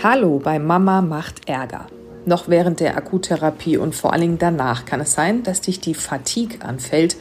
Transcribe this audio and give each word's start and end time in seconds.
Hallo 0.00 0.38
bei 0.38 0.60
Mama 0.60 1.02
macht 1.02 1.48
Ärger. 1.48 1.86
Noch 2.24 2.48
während 2.48 2.78
der 2.78 2.96
Akuttherapie 2.96 3.78
und 3.78 3.96
vor 3.96 4.12
allen 4.12 4.20
Dingen 4.20 4.38
danach 4.38 4.84
kann 4.84 5.00
es 5.00 5.12
sein, 5.12 5.42
dass 5.42 5.60
dich 5.60 5.80
die 5.80 5.94
Fatigue 5.94 6.62
anfällt 6.62 7.16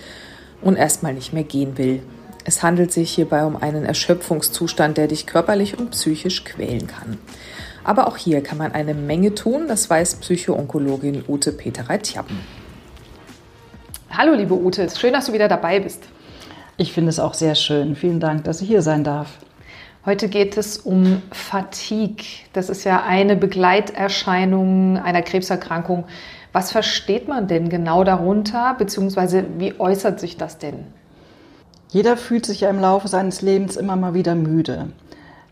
und 0.61 0.75
erstmal 0.75 1.15
nicht 1.15 1.33
mehr 1.33 1.43
gehen 1.43 1.79
will. 1.79 2.03
Es 2.45 2.61
handelt 2.61 2.91
sich 2.91 3.09
hierbei 3.09 3.45
um 3.45 3.57
einen 3.57 3.83
Erschöpfungszustand, 3.83 4.95
der 4.95 5.07
dich 5.07 5.25
körperlich 5.25 5.79
und 5.79 5.89
psychisch 5.89 6.43
quälen 6.43 6.85
kann. 6.85 7.17
Aber 7.83 8.05
auch 8.05 8.15
hier 8.15 8.43
kann 8.43 8.59
man 8.59 8.73
eine 8.73 8.93
Menge 8.93 9.33
tun, 9.33 9.67
das 9.67 9.89
weiß 9.89 10.17
Psychoonkologin 10.17 11.23
Ute 11.27 11.53
Petereit-Tjappen. 11.53 12.37
Hallo 14.11 14.35
liebe 14.35 14.53
Ute, 14.53 14.87
schön, 14.91 15.13
dass 15.13 15.25
du 15.25 15.33
wieder 15.33 15.47
dabei 15.47 15.79
bist. 15.79 16.03
Ich 16.77 16.93
finde 16.93 17.09
es 17.09 17.19
auch 17.19 17.33
sehr 17.33 17.55
schön. 17.55 17.95
Vielen 17.95 18.19
Dank, 18.19 18.43
dass 18.43 18.61
ich 18.61 18.67
hier 18.67 18.83
sein 18.83 19.03
darf. 19.03 19.39
Heute 20.07 20.29
geht 20.29 20.55
es 20.55 20.77
um 20.77 21.21
Fatigue. 21.33 22.23
Das 22.53 22.69
ist 22.69 22.85
ja 22.85 23.03
eine 23.03 23.35
Begleiterscheinung 23.35 24.97
einer 24.97 25.21
Krebserkrankung. 25.21 26.05
Was 26.53 26.71
versteht 26.71 27.27
man 27.27 27.49
denn 27.49 27.67
genau 27.67 28.05
darunter, 28.05 28.73
beziehungsweise 28.79 29.43
wie 29.57 29.77
äußert 29.77 30.21
sich 30.21 30.37
das 30.37 30.59
denn? 30.59 30.85
Jeder 31.89 32.15
fühlt 32.15 32.45
sich 32.45 32.61
ja 32.61 32.69
im 32.69 32.79
Laufe 32.79 33.09
seines 33.09 33.41
Lebens 33.41 33.75
immer 33.75 33.97
mal 33.97 34.13
wieder 34.13 34.33
müde. 34.33 34.93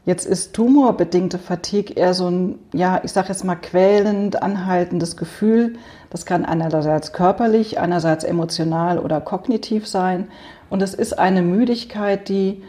Jetzt 0.05 0.26
ist 0.26 0.54
tumorbedingte 0.54 1.38
Fatigue 1.38 1.94
eher 1.94 2.13
so 2.13 2.30
ein, 2.30 2.60
ja, 2.72 3.02
ich 3.04 3.12
sage 3.12 3.27
jetzt 3.27 3.44
mal 3.44 3.55
quälend, 3.55 4.41
anhaltendes 4.41 5.18
Gefühl. 5.18 5.74
Das 6.10 6.26
kann 6.26 6.46
einerseits 6.46 7.12
körperlich, 7.12 7.77
einerseits 7.82 8.24
emotional 8.24 8.99
oder 8.99 9.20
kognitiv 9.20 9.85
sein. 9.85 10.30
Und 10.70 10.82
es 10.82 10.94
ist 10.94 11.20
eine 11.20 11.41
Müdigkeit, 11.41 12.30
die 12.30 12.63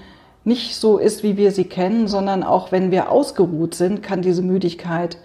nicht 0.47 0.77
so 0.77 0.99
ist, 0.99 1.23
wie 1.23 1.37
wir 1.37 1.51
sie 1.51 1.65
kennen, 1.65 2.07
sondern 2.09 2.43
auch 2.43 2.73
wenn 2.73 2.91
wir 2.91 3.11
ausgeruht 3.11 3.75
sind, 3.75 4.03
kann 4.03 4.23
diese 4.23 4.43
Müdigkeit 4.43 5.19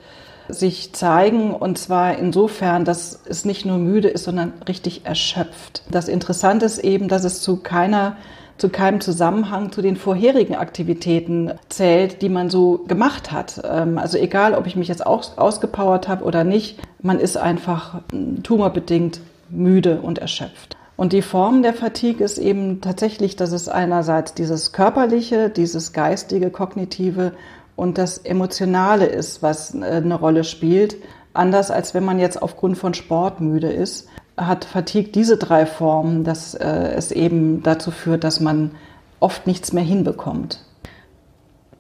sich 0.50 0.94
zeigen 0.94 1.54
und 1.54 1.78
zwar 1.78 2.18
insofern, 2.18 2.84
dass 2.84 3.22
es 3.26 3.46
nicht 3.46 3.66
nur 3.66 3.78
müde 3.78 4.10
ist, 4.10 4.24
sondern 4.24 4.54
richtig 4.68 5.06
erschöpft. 5.06 5.84
Das 5.90 6.08
Interessante 6.08 6.66
ist 6.66 6.80
eben, 6.80 7.08
dass 7.08 7.24
es 7.24 7.42
zu 7.42 7.58
keiner 7.58 8.18
zu 8.58 8.70
keinem 8.70 9.02
Zusammenhang 9.02 9.72
zu 9.72 9.82
den 9.82 9.96
vorherigen 9.96 10.54
Aktivitäten 10.54 11.52
zählt, 11.70 12.22
die 12.22 12.30
man 12.30 12.52
so 12.52 12.84
gemacht 12.88 13.32
hat. 13.32 13.60
Ähm, 13.64 13.98
also 13.98 14.20
egal, 14.20 14.54
ob 14.54 14.68
ich 14.68 14.76
mich 14.76 14.88
jetzt 14.88 15.04
aus, 15.04 15.36
ausgepowert 15.38 16.08
habe 16.08 16.24
oder 16.24 16.44
nicht, 16.44 16.78
man 17.02 17.20
ist 17.20 17.38
einfach 17.38 18.02
tumorbedingt 18.44 19.20
müde 19.50 20.00
und 20.02 20.20
erschöpft. 20.20 20.78
Und 20.96 21.14
die 21.14 21.22
Form 21.22 21.64
der 21.64 21.74
Fatigue 21.74 22.24
ist 22.24 22.38
eben 22.38 22.82
tatsächlich, 22.82 23.36
dass 23.36 23.52
es 23.52 23.68
einerseits 23.68 24.34
dieses 24.34 24.72
körperliche, 24.72 25.50
dieses 25.50 25.94
geistige, 25.94 26.52
kognitive 26.52 27.34
und 27.76 27.98
das 27.98 28.20
emotionale 28.20 29.06
ist, 29.06 29.42
was 29.42 29.74
äh, 29.74 29.80
eine 29.80 30.16
Rolle 30.16 30.44
spielt. 30.44 30.98
Anders 31.34 31.72
als 31.72 31.94
wenn 31.94 32.04
man 32.04 32.20
jetzt 32.20 32.42
aufgrund 32.42 32.78
von 32.78 32.94
Sport 32.94 33.40
müde 33.42 33.72
ist 33.72 34.08
hat 34.38 34.66
Fatigue 34.66 35.12
diese 35.12 35.38
drei 35.38 35.66
Formen, 35.66 36.24
dass 36.24 36.54
äh, 36.56 36.94
es 36.96 37.12
eben 37.12 37.64
dazu 37.64 37.92
führt, 37.92 38.24
dass 38.24 38.40
man 38.40 38.72
oft 39.20 39.48
nichts 39.48 39.74
mehr 39.74 39.84
hinbekommt. 39.84 40.64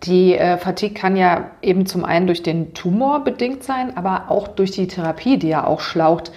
Die 0.03 0.35
äh, 0.35 0.57
Fatigue 0.57 0.93
kann 0.93 1.15
ja 1.15 1.51
eben 1.61 1.85
zum 1.85 2.05
einen 2.05 2.27
durch 2.27 2.43
den 2.43 2.73
Tumor 2.73 3.23
bedingt 3.23 3.63
sein, 3.63 3.95
aber 3.97 4.25
auch 4.29 4.47
durch 4.47 4.71
die 4.71 4.87
Therapie, 4.87 5.37
die 5.37 5.49
ja 5.49 5.65
auch 5.65 5.79
schlaucht. 5.79 6.31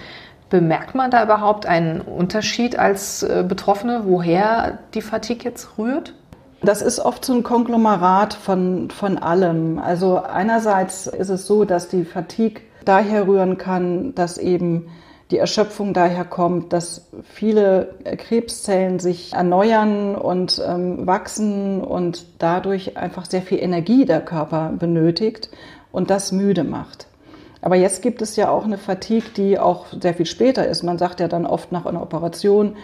Bemerkt 0.55 0.95
man 0.95 1.11
da 1.11 1.21
überhaupt 1.21 1.65
einen 1.65 1.99
Unterschied 1.99 2.79
als 2.79 3.23
äh, 3.23 3.43
Betroffene, 3.45 4.03
woher 4.05 4.79
die 4.93 5.01
Fatigue 5.01 5.43
jetzt 5.43 5.77
rührt? 5.77 6.13
Das 6.61 6.81
ist 6.81 7.01
oft 7.01 7.25
so 7.25 7.33
ein 7.33 7.43
Konglomerat 7.43 8.33
von, 8.33 8.89
von 8.89 9.17
allem. 9.17 9.79
Also 9.79 10.23
einerseits 10.23 11.07
ist 11.07 11.27
es 11.27 11.45
so, 11.45 11.65
dass 11.65 11.89
die 11.89 12.05
Fatigue 12.05 12.61
daher 12.85 13.27
rühren 13.27 13.57
kann, 13.57 14.15
dass 14.15 14.37
eben 14.37 14.87
die 15.29 15.39
Erschöpfung 15.39 15.93
daher 15.93 16.23
kommt, 16.23 16.71
dass 16.71 17.09
viele 17.21 17.95
Krebszellen 18.15 18.99
sich 18.99 19.33
erneuern 19.33 20.15
und 20.15 20.63
ähm, 20.65 21.05
wachsen 21.05 21.81
und 21.81 22.27
dadurch 22.39 22.95
einfach 22.95 23.25
sehr 23.25 23.41
viel 23.41 23.59
Energie 23.59 24.05
der 24.05 24.21
Körper 24.21 24.71
benötigt 24.79 25.49
und 25.91 26.09
das 26.09 26.31
müde 26.31 26.63
macht. 26.63 27.07
Aber 27.65 27.75
jetzt 27.75 28.03
gibt 28.03 28.21
es 28.21 28.35
ja 28.35 28.51
auch 28.51 28.63
eine 28.63 28.77
Fatigue, 28.77 29.31
die 29.35 29.57
auch 29.57 29.87
sehr 29.99 30.13
viel 30.13 30.27
später 30.27 30.67
ist. 30.67 30.83
Man 30.83 30.99
sagt 30.99 31.19
ja 31.19 31.27
dann 31.27 31.47
oft 31.47 31.71
nach 31.71 31.87
einer 31.87 32.03
Operation, 32.03 32.75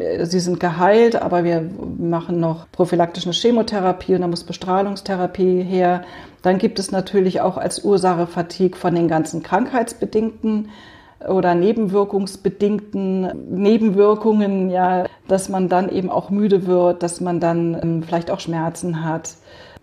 äh, 0.00 0.26
sie 0.26 0.40
sind 0.40 0.58
geheilt, 0.58 1.14
aber 1.14 1.44
wir 1.44 1.70
machen 1.96 2.40
noch 2.40 2.66
prophylaktische 2.72 3.30
Chemotherapie 3.30 4.16
und 4.16 4.22
da 4.22 4.26
muss 4.26 4.42
Bestrahlungstherapie 4.42 5.62
her. 5.62 6.02
Dann 6.42 6.58
gibt 6.58 6.80
es 6.80 6.90
natürlich 6.90 7.40
auch 7.40 7.56
als 7.56 7.84
Ursache 7.84 8.26
Fatigue 8.26 8.76
von 8.76 8.96
den 8.96 9.06
ganzen 9.06 9.44
krankheitsbedingten 9.44 10.70
oder 11.28 11.54
nebenwirkungsbedingten 11.54 13.30
Nebenwirkungen, 13.48 14.70
ja, 14.70 15.06
dass 15.28 15.48
man 15.48 15.68
dann 15.68 15.88
eben 15.88 16.10
auch 16.10 16.30
müde 16.30 16.66
wird, 16.66 17.04
dass 17.04 17.20
man 17.20 17.38
dann 17.38 17.78
ähm, 17.80 18.02
vielleicht 18.02 18.32
auch 18.32 18.40
Schmerzen 18.40 19.04
hat. 19.04 19.34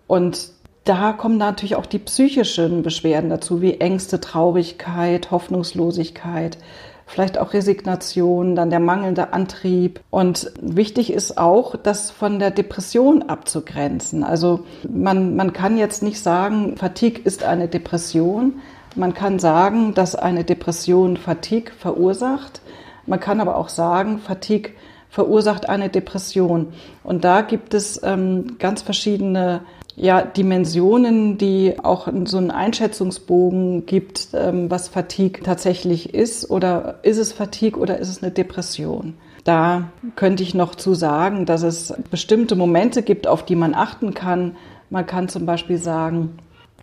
Und 0.05 0.51
da 0.83 1.13
kommen 1.13 1.37
natürlich 1.37 1.75
auch 1.75 1.85
die 1.85 1.99
psychischen 1.99 2.83
Beschwerden 2.83 3.29
dazu, 3.29 3.61
wie 3.61 3.79
Ängste, 3.79 4.19
Traurigkeit, 4.19 5.31
Hoffnungslosigkeit, 5.31 6.57
vielleicht 7.05 7.37
auch 7.37 7.53
Resignation, 7.53 8.55
dann 8.55 8.69
der 8.69 8.79
mangelnde 8.79 9.33
Antrieb. 9.33 10.01
Und 10.09 10.51
wichtig 10.59 11.13
ist 11.13 11.37
auch, 11.37 11.75
das 11.75 12.11
von 12.11 12.39
der 12.39 12.51
Depression 12.51 13.23
abzugrenzen. 13.23 14.23
Also 14.23 14.65
man, 14.89 15.35
man 15.35 15.53
kann 15.53 15.77
jetzt 15.77 16.03
nicht 16.03 16.19
sagen, 16.19 16.75
Fatigue 16.75 17.21
ist 17.23 17.43
eine 17.43 17.67
Depression, 17.67 18.55
man 18.95 19.13
kann 19.13 19.39
sagen, 19.39 19.93
dass 19.93 20.15
eine 20.15 20.43
Depression 20.43 21.17
Fatigue 21.17 21.71
verursacht. 21.73 22.61
Man 23.07 23.19
kann 23.19 23.41
aber 23.41 23.57
auch 23.57 23.69
sagen, 23.69 24.19
Fatigue 24.19 24.73
verursacht 25.09 25.67
eine 25.67 25.89
Depression. 25.89 26.73
Und 27.03 27.23
da 27.23 27.41
gibt 27.41 27.73
es 27.73 28.01
ähm, 28.03 28.57
ganz 28.59 28.81
verschiedene 28.81 29.61
ja, 29.95 30.21
Dimensionen, 30.23 31.37
die 31.37 31.75
auch 31.81 32.07
so 32.25 32.37
einen 32.37 32.51
Einschätzungsbogen 32.51 33.85
gibt, 33.85 34.29
ähm, 34.33 34.69
was 34.71 34.87
Fatigue 34.87 35.43
tatsächlich 35.43 36.13
ist. 36.13 36.49
Oder 36.49 36.99
ist 37.03 37.17
es 37.17 37.31
Fatigue 37.31 37.79
oder 37.79 37.99
ist 37.99 38.09
es 38.09 38.23
eine 38.23 38.31
Depression? 38.31 39.15
Da 39.43 39.91
könnte 40.15 40.41
ich 40.41 40.55
noch 40.55 40.75
zu 40.75 40.95
sagen, 40.95 41.45
dass 41.45 41.63
es 41.63 41.93
bestimmte 42.09 42.55
Momente 42.55 43.03
gibt, 43.03 43.27
auf 43.27 43.45
die 43.45 43.55
man 43.55 43.75
achten 43.75 44.13
kann. 44.13 44.55
Man 44.89 45.05
kann 45.05 45.29
zum 45.29 45.45
Beispiel 45.45 45.77
sagen, 45.77 46.37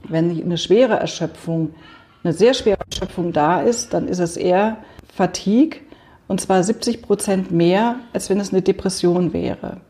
wenn 0.08 0.30
eine 0.30 0.58
schwere 0.58 0.94
Erschöpfung 0.94 1.74
eine 2.22 2.32
sehr 2.32 2.54
schwere 2.54 2.80
Erschöpfung 2.90 3.32
da 3.32 3.60
ist, 3.60 3.94
dann 3.94 4.06
ist 4.06 4.18
es 4.18 4.36
eher 4.36 4.78
Fatigue 5.14 5.80
und 6.28 6.40
zwar 6.40 6.62
70 6.62 7.02
Prozent 7.02 7.50
mehr, 7.50 7.96
als 8.12 8.30
wenn 8.30 8.40
es 8.40 8.52
eine 8.52 8.62
Depression 8.62 9.32
wäre. 9.32 9.80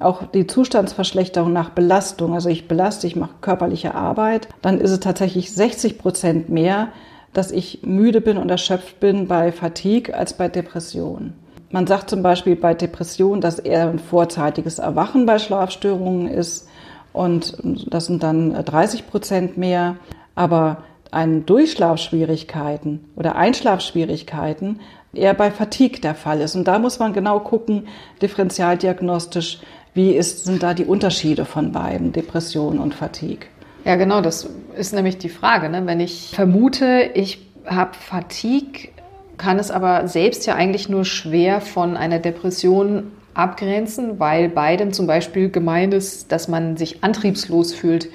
Auch 0.00 0.26
die 0.26 0.46
Zustandsverschlechterung 0.46 1.52
nach 1.52 1.70
Belastung, 1.70 2.34
also 2.34 2.48
ich 2.48 2.68
belaste, 2.68 3.06
ich 3.06 3.16
mache 3.16 3.34
körperliche 3.40 3.94
Arbeit, 3.94 4.48
dann 4.62 4.80
ist 4.80 4.92
es 4.92 5.00
tatsächlich 5.00 5.52
60 5.52 5.98
Prozent 5.98 6.48
mehr, 6.48 6.88
dass 7.32 7.50
ich 7.50 7.80
müde 7.82 8.20
bin 8.20 8.38
und 8.38 8.50
erschöpft 8.50 9.00
bin 9.00 9.26
bei 9.26 9.50
Fatigue 9.50 10.14
als 10.14 10.34
bei 10.34 10.48
Depression. 10.48 11.34
Man 11.70 11.86
sagt 11.86 12.08
zum 12.10 12.22
Beispiel 12.22 12.56
bei 12.56 12.74
Depression, 12.74 13.40
dass 13.40 13.58
eher 13.58 13.90
ein 13.90 13.98
vorzeitiges 13.98 14.78
Erwachen 14.78 15.26
bei 15.26 15.38
Schlafstörungen 15.38 16.28
ist 16.28 16.68
und 17.12 17.58
das 17.90 18.06
sind 18.06 18.22
dann 18.22 18.52
30 18.52 19.06
Prozent 19.08 19.58
mehr. 19.58 19.96
Aber 20.34 20.84
an 21.10 21.46
Durchschlafschwierigkeiten 21.46 23.10
oder 23.16 23.36
Einschlafschwierigkeiten 23.36 24.80
eher 25.12 25.34
bei 25.34 25.50
Fatigue 25.50 26.00
der 26.00 26.14
Fall 26.14 26.40
ist. 26.40 26.54
Und 26.54 26.68
da 26.68 26.78
muss 26.78 26.98
man 26.98 27.12
genau 27.12 27.40
gucken, 27.40 27.88
differentialdiagnostisch, 28.20 29.60
wie 29.98 30.12
ist, 30.12 30.44
sind 30.44 30.62
da 30.62 30.74
die 30.74 30.84
Unterschiede 30.84 31.44
von 31.44 31.72
beiden, 31.72 32.12
Depression 32.12 32.78
und 32.78 32.94
Fatigue. 32.94 33.48
Ja, 33.84 33.96
genau, 33.96 34.20
das 34.20 34.48
ist 34.76 34.94
nämlich 34.94 35.18
die 35.18 35.28
Frage. 35.28 35.68
Ne? 35.68 35.86
Wenn 35.86 35.98
ich 35.98 36.30
vermute, 36.36 37.10
ich 37.14 37.50
habe 37.66 37.94
Fatigue, 37.94 38.90
kann 39.38 39.58
es 39.58 39.72
aber 39.72 40.06
selbst 40.06 40.46
ja 40.46 40.54
eigentlich 40.54 40.88
nur 40.88 41.04
schwer 41.04 41.60
von 41.60 41.96
einer 41.96 42.20
Depression 42.20 43.10
abgrenzen, 43.34 44.20
weil 44.20 44.48
beidem 44.48 44.92
zum 44.92 45.08
Beispiel 45.08 45.50
gemeint 45.50 45.92
ist, 45.94 46.30
dass 46.30 46.46
man 46.46 46.76
sich 46.76 47.02
antriebslos 47.02 47.74
fühlt. 47.74 48.08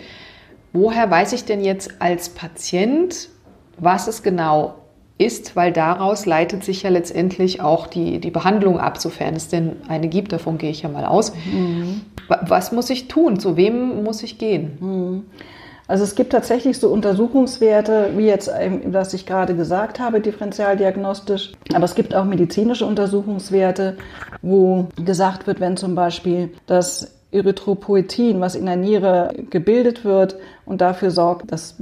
Woher 0.72 1.12
weiß 1.12 1.34
ich 1.34 1.44
denn 1.44 1.62
jetzt 1.62 1.96
als 2.00 2.30
Patient, 2.30 3.28
was 3.78 4.08
es 4.08 4.24
genau 4.24 4.76
ist, 5.24 5.56
weil 5.56 5.72
daraus 5.72 6.26
leitet 6.26 6.64
sich 6.64 6.84
ja 6.84 6.90
letztendlich 6.90 7.62
auch 7.62 7.88
die, 7.88 8.20
die 8.20 8.32
Behandlung 8.32 8.80
ab, 8.80 8.98
sofern 8.98 9.36
es 9.36 9.48
denn 9.48 9.78
eine 9.88 10.08
gibt, 10.08 10.32
davon 10.32 10.58
gehe 10.58 10.72
ich 10.72 10.82
ja 10.82 10.90
mal 10.90 11.06
aus. 11.06 11.34
Mhm. 11.52 12.02
Was 12.28 12.72
muss 12.72 12.90
ich 12.90 13.08
tun? 13.08 13.40
Zu 13.40 13.58
wem 13.58 14.04
muss 14.04 14.24
ich 14.24 14.38
gehen? 14.38 14.78
Mhm. 14.80 15.24
Also 15.88 16.06
es 16.06 16.16
gibt 16.16 16.32
tatsächlich 16.32 16.78
so 16.78 16.90
Untersuchungswerte, 16.90 18.12
wie 18.16 18.26
jetzt, 18.26 18.50
was 18.86 19.14
ich 19.14 19.26
gerade 19.26 19.54
gesagt 19.56 20.00
habe, 20.00 20.22
differentialdiagnostisch. 20.22 21.52
Aber 21.74 21.84
es 21.84 21.94
gibt 21.94 22.16
auch 22.16 22.24
medizinische 22.24 22.86
Untersuchungswerte, 22.86 23.98
wo 24.42 24.88
gesagt 25.04 25.46
wird, 25.46 25.60
wenn 25.60 25.76
zum 25.76 25.94
Beispiel 25.94 26.52
das 26.68 27.12
Erythropoetin, 27.34 28.40
was 28.40 28.56
in 28.56 28.66
der 28.66 28.78
Niere 28.78 29.34
gebildet 29.50 30.06
wird 30.06 30.38
und 30.66 30.82
dafür 30.82 31.12
sorgt, 31.12 31.52
dass 31.52 31.76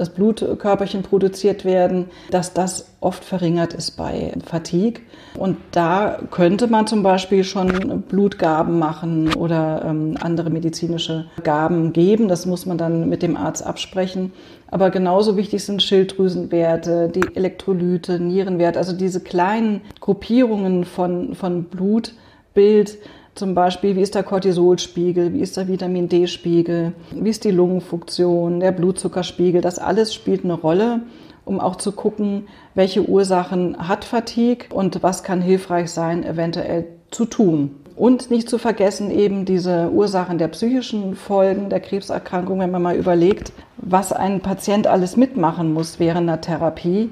dass 0.00 0.08
Blutkörperchen 0.08 1.02
produziert 1.02 1.66
werden, 1.66 2.06
dass 2.30 2.54
das 2.54 2.86
oft 3.00 3.22
verringert 3.22 3.74
ist 3.74 3.98
bei 3.98 4.32
Fatigue. 4.46 5.02
Und 5.36 5.58
da 5.72 6.18
könnte 6.30 6.68
man 6.68 6.86
zum 6.86 7.02
Beispiel 7.02 7.44
schon 7.44 8.00
Blutgaben 8.08 8.78
machen 8.78 9.34
oder 9.34 9.84
ähm, 9.84 10.16
andere 10.18 10.48
medizinische 10.48 11.26
Gaben 11.44 11.92
geben. 11.92 12.28
Das 12.28 12.46
muss 12.46 12.64
man 12.64 12.78
dann 12.78 13.10
mit 13.10 13.22
dem 13.22 13.36
Arzt 13.36 13.62
absprechen. 13.62 14.32
Aber 14.70 14.88
genauso 14.88 15.36
wichtig 15.36 15.62
sind 15.62 15.82
Schilddrüsenwerte, 15.82 17.10
die 17.14 17.36
Elektrolyte, 17.36 18.18
Nierenwerte, 18.18 18.78
also 18.78 18.94
diese 18.96 19.20
kleinen 19.20 19.82
Gruppierungen 20.00 20.86
von, 20.86 21.34
von 21.34 21.64
Blutbild. 21.64 22.96
Zum 23.34 23.54
Beispiel, 23.54 23.96
wie 23.96 24.02
ist 24.02 24.14
der 24.14 24.22
Cortisolspiegel, 24.22 25.32
wie 25.32 25.40
ist 25.40 25.56
der 25.56 25.68
Vitamin 25.68 26.08
D-Spiegel, 26.08 26.92
wie 27.12 27.30
ist 27.30 27.44
die 27.44 27.50
Lungenfunktion, 27.50 28.60
der 28.60 28.72
Blutzuckerspiegel. 28.72 29.60
Das 29.60 29.78
alles 29.78 30.12
spielt 30.12 30.44
eine 30.44 30.54
Rolle, 30.54 31.02
um 31.44 31.60
auch 31.60 31.76
zu 31.76 31.92
gucken, 31.92 32.48
welche 32.74 33.08
Ursachen 33.08 33.88
hat 33.88 34.04
Fatigue 34.04 34.66
und 34.70 35.02
was 35.02 35.22
kann 35.22 35.40
hilfreich 35.40 35.90
sein, 35.90 36.24
eventuell 36.24 36.86
zu 37.10 37.24
tun. 37.24 37.76
Und 37.96 38.30
nicht 38.30 38.48
zu 38.48 38.58
vergessen 38.58 39.10
eben 39.10 39.44
diese 39.44 39.90
Ursachen 39.90 40.38
der 40.38 40.48
psychischen 40.48 41.16
Folgen 41.16 41.68
der 41.68 41.80
Krebserkrankung, 41.80 42.58
wenn 42.60 42.70
man 42.70 42.82
mal 42.82 42.96
überlegt, 42.96 43.52
was 43.76 44.12
ein 44.12 44.40
Patient 44.40 44.86
alles 44.86 45.16
mitmachen 45.16 45.72
muss 45.72 45.98
während 45.98 46.28
der 46.28 46.40
Therapie. 46.40 47.10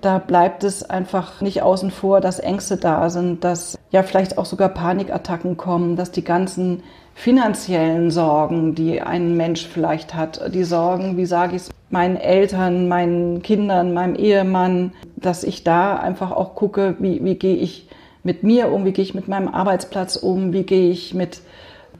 Da 0.00 0.18
bleibt 0.18 0.64
es 0.64 0.88
einfach 0.88 1.40
nicht 1.40 1.62
außen 1.62 1.90
vor, 1.90 2.20
dass 2.20 2.38
Ängste 2.38 2.76
da 2.76 3.10
sind, 3.10 3.44
dass 3.44 3.78
ja 3.90 4.02
vielleicht 4.02 4.38
auch 4.38 4.46
sogar 4.46 4.70
Panikattacken 4.70 5.56
kommen, 5.56 5.96
dass 5.96 6.10
die 6.10 6.24
ganzen 6.24 6.82
finanziellen 7.14 8.10
Sorgen, 8.10 8.74
die 8.74 9.02
ein 9.02 9.36
Mensch 9.36 9.66
vielleicht 9.66 10.14
hat, 10.14 10.54
die 10.54 10.64
Sorgen, 10.64 11.16
wie 11.16 11.26
sage 11.26 11.56
ich 11.56 11.62
es, 11.62 11.70
meinen 11.90 12.16
Eltern, 12.16 12.88
meinen 12.88 13.42
Kindern, 13.42 13.92
meinem 13.92 14.14
Ehemann, 14.14 14.92
dass 15.16 15.44
ich 15.44 15.62
da 15.62 15.96
einfach 15.96 16.32
auch 16.32 16.54
gucke, 16.54 16.96
wie, 16.98 17.22
wie 17.22 17.34
gehe 17.34 17.56
ich 17.56 17.88
mit 18.24 18.42
mir 18.42 18.72
um, 18.72 18.84
wie 18.84 18.92
gehe 18.92 19.04
ich 19.04 19.14
mit 19.14 19.28
meinem 19.28 19.48
Arbeitsplatz 19.48 20.16
um, 20.16 20.52
wie 20.52 20.62
gehe 20.62 20.90
ich 20.90 21.12
mit, 21.12 21.42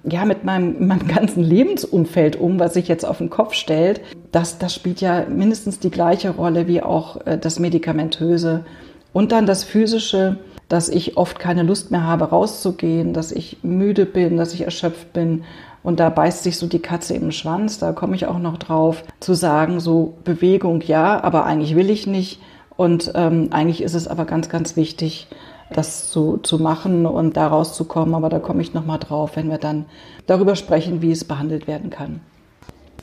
ja, 0.05 0.25
mit 0.25 0.45
meinem, 0.45 0.87
meinem 0.87 1.07
ganzen 1.07 1.43
Lebensumfeld 1.43 2.37
um, 2.37 2.59
was 2.59 2.75
sich 2.75 2.89
jetzt 2.89 3.05
auf 3.05 3.19
den 3.19 3.31
Kopf 3.31 3.55
stellt. 3.55 4.01
Das, 4.31 4.59
das 4.59 4.75
spielt 4.75 5.01
ja 5.01 5.27
mindestens 5.29 5.79
die 5.79 5.91
gleiche 5.91 6.31
Rolle 6.31 6.67
wie 6.67 6.83
auch 6.83 7.27
äh, 7.27 7.39
das 7.39 7.59
Medikamentöse. 7.59 8.65
Und 9.13 9.33
dann 9.33 9.47
das 9.47 9.65
Physische, 9.65 10.39
dass 10.69 10.89
ich 10.89 11.17
oft 11.17 11.39
keine 11.39 11.63
Lust 11.63 11.91
mehr 11.91 12.05
habe, 12.05 12.31
rauszugehen, 12.31 13.13
dass 13.13 13.31
ich 13.31 13.59
müde 13.63 14.07
bin, 14.07 14.39
dass 14.39 14.55
ich 14.55 14.63
erschöpft 14.63 15.13
bin. 15.13 15.45
Und 15.83 16.01
da 16.01 16.09
beißt 16.09 16.45
sich 16.45 16.57
so 16.57 16.67
die 16.67 16.79
Katze 16.79 17.15
im 17.15 17.33
Schwanz. 17.33 17.79
Da 17.79 17.93
komme 17.93 18.15
ich 18.15 18.27
auch 18.27 18.39
noch 18.39 18.57
drauf, 18.57 19.05
zu 19.21 19.35
sagen, 19.35 19.81
so 19.81 20.15
Bewegung 20.25 20.81
ja, 20.81 21.23
aber 21.23 21.45
eigentlich 21.45 21.77
will 21.77 21.91
ich 21.91 22.07
nicht. 22.07 22.41
Und 22.77 23.13
ähm, 23.15 23.49
eigentlich 23.51 23.83
ist 23.83 23.95
es 23.95 24.09
aber 24.09 24.25
ganz, 24.25 24.49
ganz 24.49 24.77
wichtig, 24.77 25.29
das 25.73 26.11
zu, 26.11 26.39
zu 26.39 26.59
machen 26.59 27.07
und 27.07 27.37
da 27.37 27.49
rauszukommen. 27.49 28.15
Aber 28.15 28.29
da 28.29 28.39
komme 28.39 28.63
ich 28.63 28.75
nochmal 28.75 28.99
drauf, 28.99 29.37
wenn 29.37 29.51
wir 29.51 29.59
dann 29.59 29.87
darüber 30.27 30.57
sprechen, 30.57 31.03
wie 31.03 31.11
es 31.11 31.25
behandelt 31.25 31.67
werden 31.67 31.91
kann. 31.91 32.21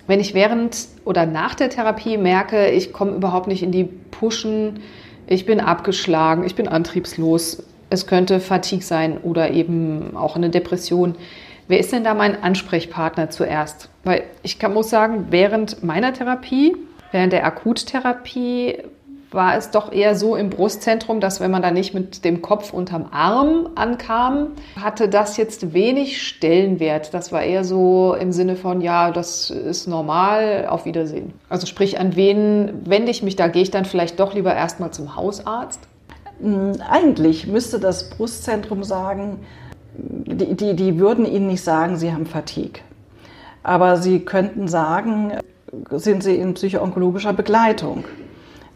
Wenn 0.07 0.19
ich 0.19 0.33
während 0.33 0.87
oder 1.05 1.25
nach 1.25 1.53
der 1.53 1.69
Therapie 1.69 2.17
merke, 2.17 2.69
ich 2.69 2.93
komme 2.93 3.11
überhaupt 3.11 3.47
nicht 3.47 3.61
in 3.61 3.71
die 3.71 3.83
Pushen, 3.83 4.79
ich 5.27 5.45
bin 5.45 5.59
abgeschlagen, 5.59 6.43
ich 6.45 6.55
bin 6.55 6.67
antriebslos, 6.67 7.61
es 7.91 8.07
könnte 8.07 8.39
Fatigue 8.39 8.83
sein 8.83 9.19
oder 9.19 9.51
eben 9.51 10.17
auch 10.17 10.35
eine 10.35 10.49
Depression. 10.49 11.15
Wer 11.67 11.79
ist 11.79 11.91
denn 11.91 12.03
da 12.03 12.15
mein 12.15 12.41
Ansprechpartner 12.41 13.29
zuerst? 13.29 13.89
Weil 14.03 14.23
ich 14.41 14.57
kann, 14.57 14.73
muss 14.73 14.89
sagen, 14.89 15.27
während 15.29 15.83
meiner 15.83 16.13
Therapie, 16.13 16.75
während 17.11 17.33
der 17.33 17.45
Akuttherapie 17.45 18.77
war 19.31 19.55
es 19.55 19.69
doch 19.71 19.91
eher 19.91 20.15
so 20.15 20.35
im 20.35 20.49
Brustzentrum, 20.49 21.19
dass 21.19 21.39
wenn 21.39 21.51
man 21.51 21.61
da 21.61 21.71
nicht 21.71 21.93
mit 21.93 22.25
dem 22.25 22.41
Kopf 22.41 22.73
unterm 22.73 23.05
Arm 23.11 23.69
ankam, 23.75 24.49
hatte 24.79 25.07
das 25.07 25.37
jetzt 25.37 25.73
wenig 25.73 26.25
Stellenwert. 26.25 27.13
Das 27.13 27.31
war 27.31 27.43
eher 27.43 27.63
so 27.63 28.15
im 28.19 28.31
Sinne 28.31 28.55
von, 28.55 28.81
ja, 28.81 29.11
das 29.11 29.49
ist 29.51 29.87
normal, 29.87 30.67
auf 30.67 30.85
Wiedersehen. 30.85 31.33
Also 31.47 31.67
sprich, 31.67 31.99
an 31.99 32.15
wen 32.15 32.81
wende 32.85 33.11
ich 33.11 33.21
mich 33.21 33.35
da? 33.35 33.47
Gehe 33.47 33.61
ich 33.61 33.71
dann 33.71 33.85
vielleicht 33.85 34.19
doch 34.19 34.33
lieber 34.33 34.53
erstmal 34.53 34.91
zum 34.91 35.15
Hausarzt? 35.15 35.81
Hm, 36.41 36.73
eigentlich 36.89 37.45
müsste 37.45 37.79
das 37.79 38.09
Brustzentrum 38.09 38.83
sagen, 38.83 39.45
die, 39.95 40.55
die, 40.55 40.75
die 40.75 40.99
würden 40.99 41.25
Ihnen 41.25 41.47
nicht 41.47 41.63
sagen, 41.63 41.97
Sie 41.97 42.11
haben 42.11 42.25
Fatigue. 42.25 42.81
Aber 43.61 43.97
Sie 43.97 44.21
könnten 44.21 44.67
sagen, 44.67 45.33
sind 45.91 46.23
Sie 46.23 46.35
in 46.35 46.55
psychoonkologischer 46.55 47.33
Begleitung 47.33 48.05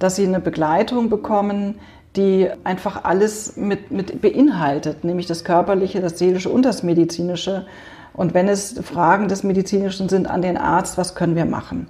dass 0.03 0.17
sie 0.17 0.27
eine 0.27 0.41
Begleitung 0.41 1.09
bekommen, 1.09 1.79
die 2.17 2.49
einfach 2.65 3.05
alles 3.05 3.55
mit, 3.55 3.89
mit 3.89 4.21
beinhaltet, 4.21 5.05
nämlich 5.05 5.27
das 5.27 5.45
Körperliche, 5.45 6.01
das 6.01 6.19
Seelische 6.19 6.49
und 6.49 6.63
das 6.63 6.83
Medizinische. 6.83 7.65
Und 8.13 8.33
wenn 8.33 8.49
es 8.49 8.77
Fragen 8.83 9.29
des 9.29 9.43
Medizinischen 9.43 10.09
sind 10.09 10.29
an 10.29 10.41
den 10.41 10.57
Arzt, 10.57 10.97
was 10.97 11.15
können 11.15 11.37
wir 11.37 11.45
machen? 11.45 11.87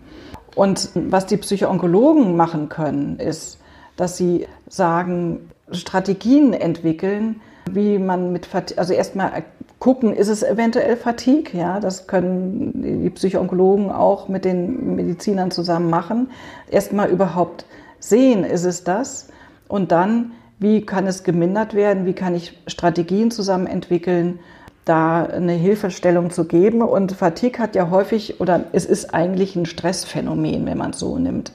Und 0.53 0.91
was 0.93 1.25
die 1.25 1.37
Psychoonkologen 1.37 2.37
machen 2.37 2.69
können, 2.69 3.17
ist, 3.17 3.57
dass 3.97 4.15
sie 4.15 4.45
sagen, 4.69 5.49
Strategien 5.71 6.53
entwickeln, 6.53 7.41
wie 7.71 7.97
man 7.97 8.31
mit, 8.31 8.47
also 8.77 8.93
erstmal 8.93 9.43
gucken, 9.79 10.13
ist 10.13 10.27
es 10.27 10.43
eventuell 10.43 10.97
Fatigue? 10.97 11.59
Ja, 11.59 11.79
das 11.79 12.05
können 12.05 13.01
die 13.03 13.09
Psychoonkologen 13.09 13.89
auch 13.89 14.27
mit 14.27 14.45
den 14.45 14.95
Medizinern 14.95 15.49
zusammen 15.49 15.89
machen. 15.89 16.29
Erstmal 16.69 17.09
überhaupt 17.09 17.65
sehen, 18.09 18.43
ist 18.43 18.65
es 18.65 18.83
das? 18.83 19.27
Und 19.67 19.91
dann, 19.91 20.33
wie 20.59 20.85
kann 20.85 21.07
es 21.07 21.23
gemindert 21.23 21.73
werden? 21.73 22.05
Wie 22.05 22.13
kann 22.13 22.35
ich 22.35 22.59
Strategien 22.67 23.31
zusammen 23.31 23.67
entwickeln, 23.67 24.39
da 24.85 25.23
eine 25.23 25.53
Hilfestellung 25.53 26.29
zu 26.29 26.45
geben? 26.45 26.81
Und 26.81 27.13
Fatigue 27.13 27.59
hat 27.59 27.75
ja 27.75 27.89
häufig, 27.89 28.39
oder 28.39 28.65
es 28.71 28.85
ist 28.85 29.13
eigentlich 29.13 29.55
ein 29.55 29.65
Stressphänomen, 29.65 30.65
wenn 30.65 30.77
man 30.77 30.91
es 30.91 30.99
so 30.99 31.17
nimmt. 31.17 31.51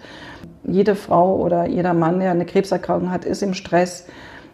Jede 0.64 0.94
Frau 0.94 1.36
oder 1.36 1.66
jeder 1.66 1.94
Mann, 1.94 2.20
der 2.20 2.32
eine 2.32 2.44
Krebserkrankung 2.44 3.10
hat, 3.10 3.24
ist 3.24 3.42
im 3.42 3.54
Stress 3.54 4.06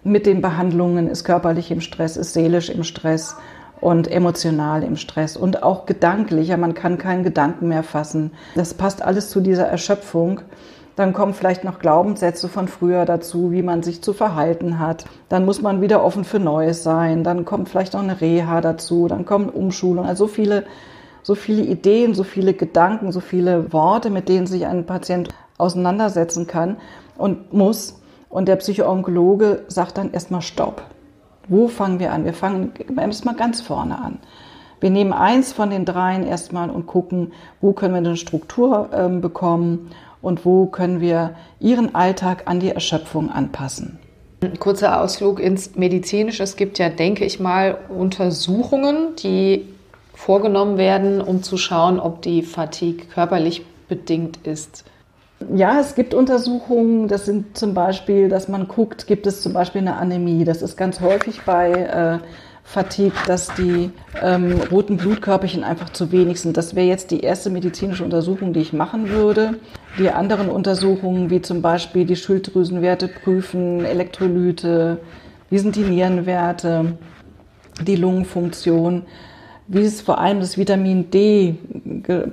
mit 0.04 0.26
den 0.26 0.42
Behandlungen, 0.42 1.08
ist 1.08 1.24
körperlich 1.24 1.70
im 1.70 1.80
Stress, 1.80 2.16
ist 2.16 2.34
seelisch 2.34 2.68
im 2.68 2.84
Stress 2.84 3.36
und 3.80 4.10
emotional 4.10 4.82
im 4.82 4.96
Stress 4.96 5.36
und 5.36 5.62
auch 5.62 5.86
gedanklich. 5.86 6.48
Ja, 6.48 6.56
man 6.56 6.74
kann 6.74 6.98
keinen 6.98 7.24
Gedanken 7.24 7.68
mehr 7.68 7.82
fassen. 7.82 8.32
Das 8.54 8.74
passt 8.74 9.02
alles 9.02 9.30
zu 9.30 9.40
dieser 9.40 9.66
Erschöpfung. 9.66 10.40
Dann 10.96 11.12
kommen 11.12 11.34
vielleicht 11.34 11.64
noch 11.64 11.80
Glaubenssätze 11.80 12.48
von 12.48 12.68
früher 12.68 13.04
dazu, 13.04 13.50
wie 13.50 13.62
man 13.62 13.82
sich 13.82 14.00
zu 14.00 14.12
verhalten 14.12 14.78
hat. 14.78 15.06
Dann 15.28 15.44
muss 15.44 15.60
man 15.60 15.80
wieder 15.80 16.04
offen 16.04 16.24
für 16.24 16.38
Neues 16.38 16.84
sein. 16.84 17.24
Dann 17.24 17.44
kommt 17.44 17.68
vielleicht 17.68 17.94
noch 17.94 18.02
eine 18.02 18.20
Reha 18.20 18.60
dazu. 18.60 19.08
Dann 19.08 19.24
kommen 19.24 19.48
Umschulungen. 19.48 20.08
Also 20.08 20.26
so 20.26 20.32
viele, 20.32 20.64
so 21.22 21.34
viele 21.34 21.62
Ideen, 21.62 22.14
so 22.14 22.22
viele 22.22 22.54
Gedanken, 22.54 23.10
so 23.10 23.20
viele 23.20 23.72
Worte, 23.72 24.10
mit 24.10 24.28
denen 24.28 24.46
sich 24.46 24.66
ein 24.66 24.86
Patient 24.86 25.30
auseinandersetzen 25.58 26.46
kann 26.46 26.76
und 27.16 27.52
muss. 27.52 28.00
Und 28.28 28.46
der 28.46 28.56
Psychoonkologe 28.56 29.64
sagt 29.66 29.98
dann 29.98 30.12
erstmal 30.12 30.42
Stopp. 30.42 30.82
Wo 31.48 31.68
fangen 31.68 31.98
wir 31.98 32.12
an? 32.12 32.24
Wir 32.24 32.34
fangen 32.34 32.72
erstmal 32.96 33.34
ganz 33.34 33.60
vorne 33.60 33.98
an. 33.98 34.18
Wir 34.80 34.90
nehmen 34.90 35.12
eins 35.12 35.52
von 35.52 35.70
den 35.70 35.84
dreien 35.84 36.26
erstmal 36.26 36.70
und 36.70 36.86
gucken, 36.86 37.32
wo 37.60 37.72
können 37.72 37.94
wir 37.94 37.98
eine 37.98 38.16
Struktur 38.16 38.90
äh, 38.92 39.08
bekommen 39.08 39.90
und 40.24 40.44
wo 40.44 40.66
können 40.66 41.00
wir 41.00 41.34
ihren 41.60 41.94
Alltag 41.94 42.44
an 42.46 42.58
die 42.58 42.70
Erschöpfung 42.70 43.30
anpassen. 43.30 43.98
Ein 44.42 44.58
kurzer 44.58 45.00
Ausflug 45.00 45.38
ins 45.38 45.76
Medizinische. 45.76 46.42
Es 46.42 46.56
gibt 46.56 46.78
ja, 46.78 46.88
denke 46.88 47.24
ich 47.24 47.40
mal, 47.40 47.78
Untersuchungen, 47.88 49.16
die 49.22 49.68
vorgenommen 50.14 50.78
werden, 50.78 51.20
um 51.20 51.42
zu 51.42 51.56
schauen, 51.56 52.00
ob 52.00 52.22
die 52.22 52.42
Fatigue 52.42 53.06
körperlich 53.06 53.64
bedingt 53.88 54.38
ist. 54.46 54.84
Ja, 55.54 55.78
es 55.80 55.94
gibt 55.94 56.14
Untersuchungen, 56.14 57.08
das 57.08 57.26
sind 57.26 57.56
zum 57.58 57.74
Beispiel, 57.74 58.28
dass 58.28 58.48
man 58.48 58.66
guckt, 58.66 59.06
gibt 59.06 59.26
es 59.26 59.42
zum 59.42 59.52
Beispiel 59.52 59.82
eine 59.82 59.96
Anämie. 59.96 60.44
Das 60.44 60.62
ist 60.62 60.76
ganz 60.76 61.00
häufig 61.00 61.42
bei 61.42 61.70
äh, 61.70 62.18
Fatigue, 62.64 63.12
dass 63.26 63.54
die 63.54 63.90
ähm, 64.20 64.60
roten 64.70 64.96
Blutkörperchen 64.96 65.62
einfach 65.62 65.90
zu 65.90 66.10
wenig 66.10 66.40
sind. 66.40 66.56
Das 66.56 66.74
wäre 66.74 66.86
jetzt 66.86 67.10
die 67.10 67.20
erste 67.20 67.50
medizinische 67.50 68.02
Untersuchung, 68.02 68.52
die 68.52 68.60
ich 68.60 68.72
machen 68.72 69.10
würde. 69.10 69.58
Die 69.98 70.10
anderen 70.10 70.48
Untersuchungen, 70.48 71.30
wie 71.30 71.42
zum 71.42 71.62
Beispiel 71.62 72.04
die 72.04 72.16
Schilddrüsenwerte 72.16 73.06
prüfen, 73.06 73.84
Elektrolyte, 73.84 74.98
wie 75.50 75.58
sind 75.58 75.76
die 75.76 75.82
Nierenwerte, 75.82 76.96
die 77.82 77.96
Lungenfunktion, 77.96 79.02
wie 79.68 79.80
ist 79.80 80.00
vor 80.00 80.18
allem 80.18 80.40
das 80.40 80.58
Vitamin 80.58 81.10
D 81.10 81.56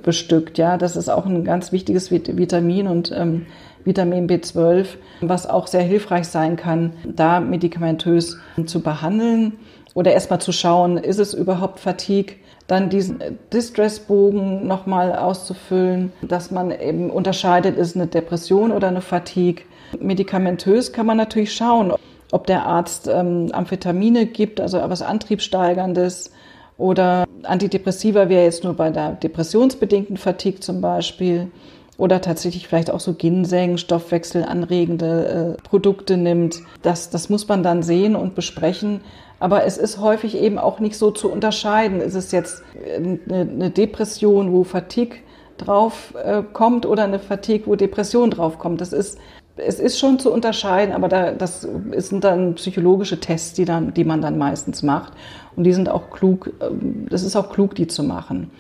bestückt. 0.02 0.58
Ja, 0.58 0.78
das 0.78 0.96
ist 0.96 1.10
auch 1.10 1.26
ein 1.26 1.44
ganz 1.44 1.72
wichtiges 1.72 2.10
Vitamin 2.10 2.88
und 2.88 3.12
ähm, 3.16 3.46
Vitamin 3.84 4.28
B12, 4.28 4.86
was 5.22 5.48
auch 5.48 5.68
sehr 5.68 5.84
hilfreich 5.84 6.28
sein 6.28 6.56
kann, 6.56 6.94
da 7.04 7.40
medikamentös 7.40 8.40
zu 8.66 8.82
behandeln 8.82 9.54
oder 9.94 10.14
erstmal 10.14 10.42
zu 10.42 10.52
schauen, 10.52 10.98
ist 10.98 11.20
es 11.20 11.34
überhaupt 11.34 11.80
Fatigue? 11.80 12.36
dann 12.72 12.90
diesen 12.90 13.22
Distressbogen 13.52 14.66
nochmal 14.66 15.14
auszufüllen, 15.14 16.14
dass 16.22 16.52
man 16.52 16.72
eben 16.72 17.10
unterscheidet, 17.10 17.78
ist 17.78 17.98
eine 17.98 18.08
Depression 18.08 18.72
oder 18.72 18.88
eine 18.88 19.02
Fatigue. 19.02 19.66
Medikamentös 20.00 20.94
kann 20.94 21.06
man 21.06 21.18
natürlich 21.18 21.54
schauen, 21.54 21.92
ob 22.32 22.48
der 22.48 22.66
Arzt 22.66 23.10
ähm, 23.12 23.50
Amphetamine 23.52 24.26
gibt, 24.26 24.62
also 24.62 24.78
was 24.86 25.02
Antriebssteigerndes 25.02 26.32
oder 26.78 27.26
Antidepressiva 27.44 28.30
wäre 28.30 28.46
jetzt 28.46 28.64
nur 28.64 28.74
bei 28.74 28.90
der 28.90 29.12
depressionsbedingten 29.12 30.16
Fatigue 30.16 30.62
zum 30.62 30.80
Beispiel 30.80 31.52
oder 31.98 32.22
tatsächlich 32.22 32.70
vielleicht 32.70 32.90
auch 32.90 33.02
so 33.02 33.14
Ginseng, 33.14 33.78
stoffwechselanregende 33.78 35.58
äh, 35.60 35.62
Produkte 35.62 36.16
nimmt. 36.16 36.62
Das, 36.82 37.10
das 37.10 37.30
muss 37.30 37.48
man 37.50 37.64
dann 37.64 37.84
sehen 37.84 38.16
und 38.16 38.34
besprechen. 38.34 39.02
Aber 39.42 39.66
es 39.66 39.78
ist 39.80 40.00
häufig 40.00 40.38
eben 40.38 40.60
auch 40.60 40.80
nicht 40.80 40.96
so 40.96 41.10
zu 41.10 41.32
unterscheiden. 41.32 42.00
Ist 42.00 42.14
es 42.14 42.32
jetzt 42.32 42.64
eine, 42.96 43.20
eine 43.28 43.72
Depression, 43.72 44.54
wo 44.54 44.64
Fatigue 44.64 45.18
drauf 45.58 46.14
äh, 46.24 46.44
kommt 46.54 46.86
oder 46.86 47.06
eine 47.06 47.18
Fatigue, 47.18 47.66
wo 47.66 47.76
Depression 47.76 48.30
drauf 48.30 48.60
kommt? 48.60 48.82
Das 48.82 48.94
ist, 48.94 49.18
es 49.58 49.80
ist 49.80 49.98
schon 49.98 50.20
zu 50.20 50.32
unterscheiden, 50.32 50.94
aber 50.94 51.08
da, 51.08 51.32
das 51.32 51.68
sind 51.98 52.24
dann 52.24 52.54
psychologische 52.54 53.20
Tests, 53.20 53.54
die, 53.54 53.66
dann, 53.66 53.96
die 53.96 54.04
man 54.04 54.22
dann 54.22 54.38
meistens 54.38 54.84
macht. 54.84 55.14
Und 55.56 55.64
die 55.64 55.74
sind 55.74 55.90
auch 55.90 56.12
klug, 56.12 56.52
ähm, 56.62 57.08
das 57.10 57.24
ist 57.24 57.36
auch 57.36 57.50
klug, 57.50 57.74
die 57.74 57.88
zu 57.88 58.04
machen. 58.04 58.52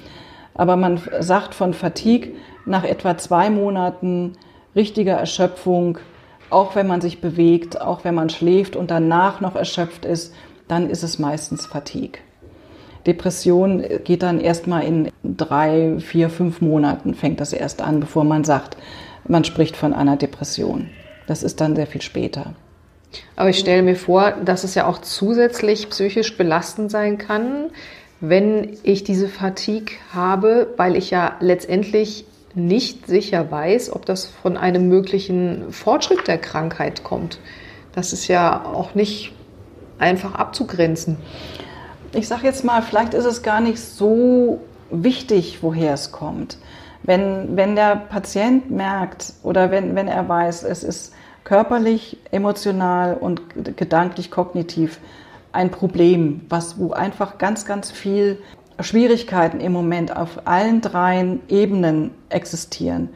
Aber 0.55 0.77
man 0.77 0.99
sagt 1.19 1.53
von 1.53 1.75
Fatigue 1.75 2.31
nach 2.65 2.83
etwa 2.83 3.19
zwei 3.19 3.51
Monaten 3.51 4.33
richtiger 4.75 5.13
Erschöpfung, 5.13 5.99
auch 6.49 6.73
wenn 6.73 6.87
man 6.87 7.01
sich 7.01 7.21
bewegt, 7.21 7.79
auch 7.79 8.03
wenn 8.03 8.15
man 8.15 8.31
schläft 8.31 8.75
und 8.75 8.89
danach 8.89 9.41
noch 9.41 9.55
erschöpft 9.55 10.05
ist, 10.05 10.33
dann 10.71 10.89
ist 10.89 11.03
es 11.03 11.19
meistens 11.19 11.65
Fatigue. 11.65 12.21
Depression 13.05 13.83
geht 14.05 14.23
dann 14.23 14.39
erstmal 14.39 14.83
in 14.83 15.09
drei, 15.23 15.97
vier, 15.99 16.29
fünf 16.29 16.61
Monaten 16.61 17.13
fängt 17.13 17.41
das 17.41 17.51
erst 17.51 17.81
an, 17.81 17.99
bevor 17.99 18.23
man 18.23 18.43
sagt, 18.45 18.77
man 19.27 19.43
spricht 19.43 19.75
von 19.75 19.93
einer 19.93 20.15
Depression. 20.15 20.89
Das 21.27 21.43
ist 21.43 21.59
dann 21.59 21.75
sehr 21.75 21.87
viel 21.87 22.01
später. 22.01 22.53
Aber 23.35 23.49
ich 23.49 23.59
stelle 23.59 23.81
mir 23.81 23.97
vor, 23.97 24.31
dass 24.45 24.63
es 24.63 24.75
ja 24.75 24.87
auch 24.87 24.99
zusätzlich 24.99 25.89
psychisch 25.89 26.37
belastend 26.37 26.89
sein 26.89 27.17
kann, 27.17 27.71
wenn 28.21 28.77
ich 28.83 29.03
diese 29.03 29.27
Fatigue 29.27 29.97
habe, 30.13 30.73
weil 30.77 30.95
ich 30.95 31.11
ja 31.11 31.35
letztendlich 31.41 32.25
nicht 32.53 33.07
sicher 33.07 33.51
weiß, 33.51 33.91
ob 33.93 34.05
das 34.05 34.25
von 34.25 34.55
einem 34.55 34.87
möglichen 34.87 35.71
Fortschritt 35.71 36.27
der 36.27 36.37
Krankheit 36.37 37.03
kommt. 37.03 37.39
Das 37.93 38.13
ist 38.13 38.27
ja 38.27 38.63
auch 38.63 38.95
nicht 38.95 39.33
einfach 40.01 40.35
abzugrenzen? 40.35 41.17
Ich 42.13 42.27
sage 42.27 42.45
jetzt 42.45 42.65
mal, 42.65 42.81
vielleicht 42.81 43.13
ist 43.13 43.25
es 43.25 43.41
gar 43.41 43.61
nicht 43.61 43.79
so 43.79 44.59
wichtig, 44.89 45.59
woher 45.61 45.93
es 45.93 46.11
kommt. 46.11 46.57
Wenn, 47.03 47.55
wenn 47.55 47.75
der 47.75 47.95
Patient 47.95 48.69
merkt 48.69 49.33
oder 49.43 49.71
wenn, 49.71 49.95
wenn 49.95 50.07
er 50.07 50.27
weiß, 50.27 50.63
es 50.63 50.83
ist 50.83 51.13
körperlich, 51.43 52.17
emotional 52.31 53.15
und 53.15 53.41
gedanklich, 53.77 54.29
kognitiv 54.29 54.99
ein 55.51 55.71
Problem, 55.71 56.41
was, 56.49 56.79
wo 56.79 56.91
einfach 56.91 57.37
ganz, 57.37 57.65
ganz 57.65 57.91
viel 57.91 58.37
Schwierigkeiten 58.79 59.59
im 59.59 59.71
Moment 59.71 60.15
auf 60.15 60.45
allen 60.45 60.81
dreien 60.81 61.41
Ebenen 61.49 62.11
existieren, 62.29 63.09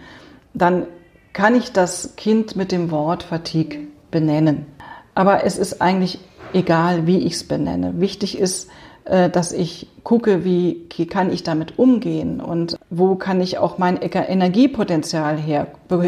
dann 0.54 0.88
kann 1.34 1.56
ich 1.56 1.72
das 1.72 2.16
Kind 2.16 2.56
mit 2.56 2.72
dem 2.72 2.92
Wort 2.92 3.24
Fatigue 3.24 3.88
benennen. 4.10 4.66
Aber 5.16 5.44
es 5.44 5.58
ist 5.58 5.82
eigentlich 5.82 6.20
egal 6.56 7.06
wie 7.06 7.20
ich 7.20 7.34
es 7.34 7.44
benenne. 7.44 8.00
Wichtig 8.00 8.40
ist, 8.40 8.70
äh, 9.04 9.30
dass 9.30 9.52
ich 9.52 9.88
gucke, 10.04 10.44
wie 10.44 10.88
kann 10.88 11.32
ich 11.32 11.44
damit 11.44 11.78
umgehen 11.78 12.40
und 12.40 12.78
wo 12.90 13.16
kann 13.16 13.42
ich 13.42 13.58
auch 13.58 13.78
mein 13.78 13.98
Energiepotenzial 14.02 15.38
her, 15.38 15.68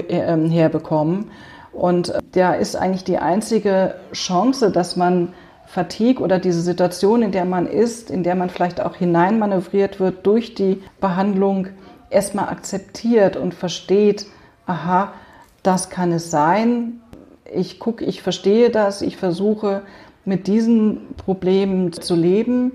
ähm, 0.10 0.50
herbekommen. 0.50 1.30
Und 1.74 2.10
äh, 2.10 2.22
da 2.32 2.54
ist 2.54 2.76
eigentlich 2.76 3.04
die 3.04 3.20
einzige 3.20 3.96
Chance, 4.14 4.72
dass 4.72 4.96
man 4.96 5.34
Fatigue 5.68 6.24
oder 6.24 6.40
diese 6.40 6.62
Situation, 6.62 7.22
in 7.22 7.32
der 7.32 7.46
man 7.46 7.68
ist, 7.68 8.10
in 8.10 8.24
der 8.24 8.36
man 8.36 8.50
vielleicht 8.50 8.80
auch 8.80 8.96
hineinmanövriert 8.96 10.00
wird 10.00 10.26
durch 10.26 10.56
die 10.56 10.82
Behandlung, 11.02 11.68
erstmal 12.10 12.48
akzeptiert 12.48 13.36
und 13.36 13.54
versteht, 13.54 14.28
aha, 14.66 15.12
das 15.62 15.90
kann 15.90 16.14
es 16.14 16.32
sein. 16.32 17.02
Ich 17.54 17.80
gucke, 17.80 18.06
ich 18.06 18.22
verstehe 18.22 18.70
das, 18.70 19.02
ich 19.02 19.18
versuche 19.18 19.82
mit 20.28 20.48
diesen 20.48 21.16
Problemen 21.16 21.94
zu 21.94 22.14
leben 22.14 22.74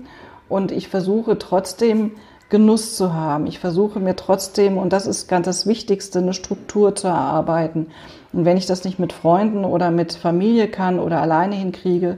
und 0.49 0.71
ich 0.71 0.87
versuche 0.87 1.37
trotzdem 1.37 2.11
Genuss 2.49 2.95
zu 2.95 3.13
haben. 3.13 3.45
Ich 3.45 3.59
versuche 3.59 3.99
mir 3.99 4.15
trotzdem, 4.15 4.77
und 4.77 4.91
das 4.91 5.05
ist 5.05 5.27
ganz 5.27 5.45
das 5.45 5.67
Wichtigste, 5.67 6.19
eine 6.19 6.33
Struktur 6.33 6.95
zu 6.95 7.07
erarbeiten. 7.07 7.87
Und 8.33 8.45
wenn 8.45 8.57
ich 8.57 8.65
das 8.65 8.83
nicht 8.83 8.97
mit 8.97 9.13
Freunden 9.13 9.65
oder 9.65 9.91
mit 9.91 10.13
Familie 10.13 10.67
kann 10.67 10.99
oder 10.99 11.21
alleine 11.21 11.55
hinkriege, 11.55 12.17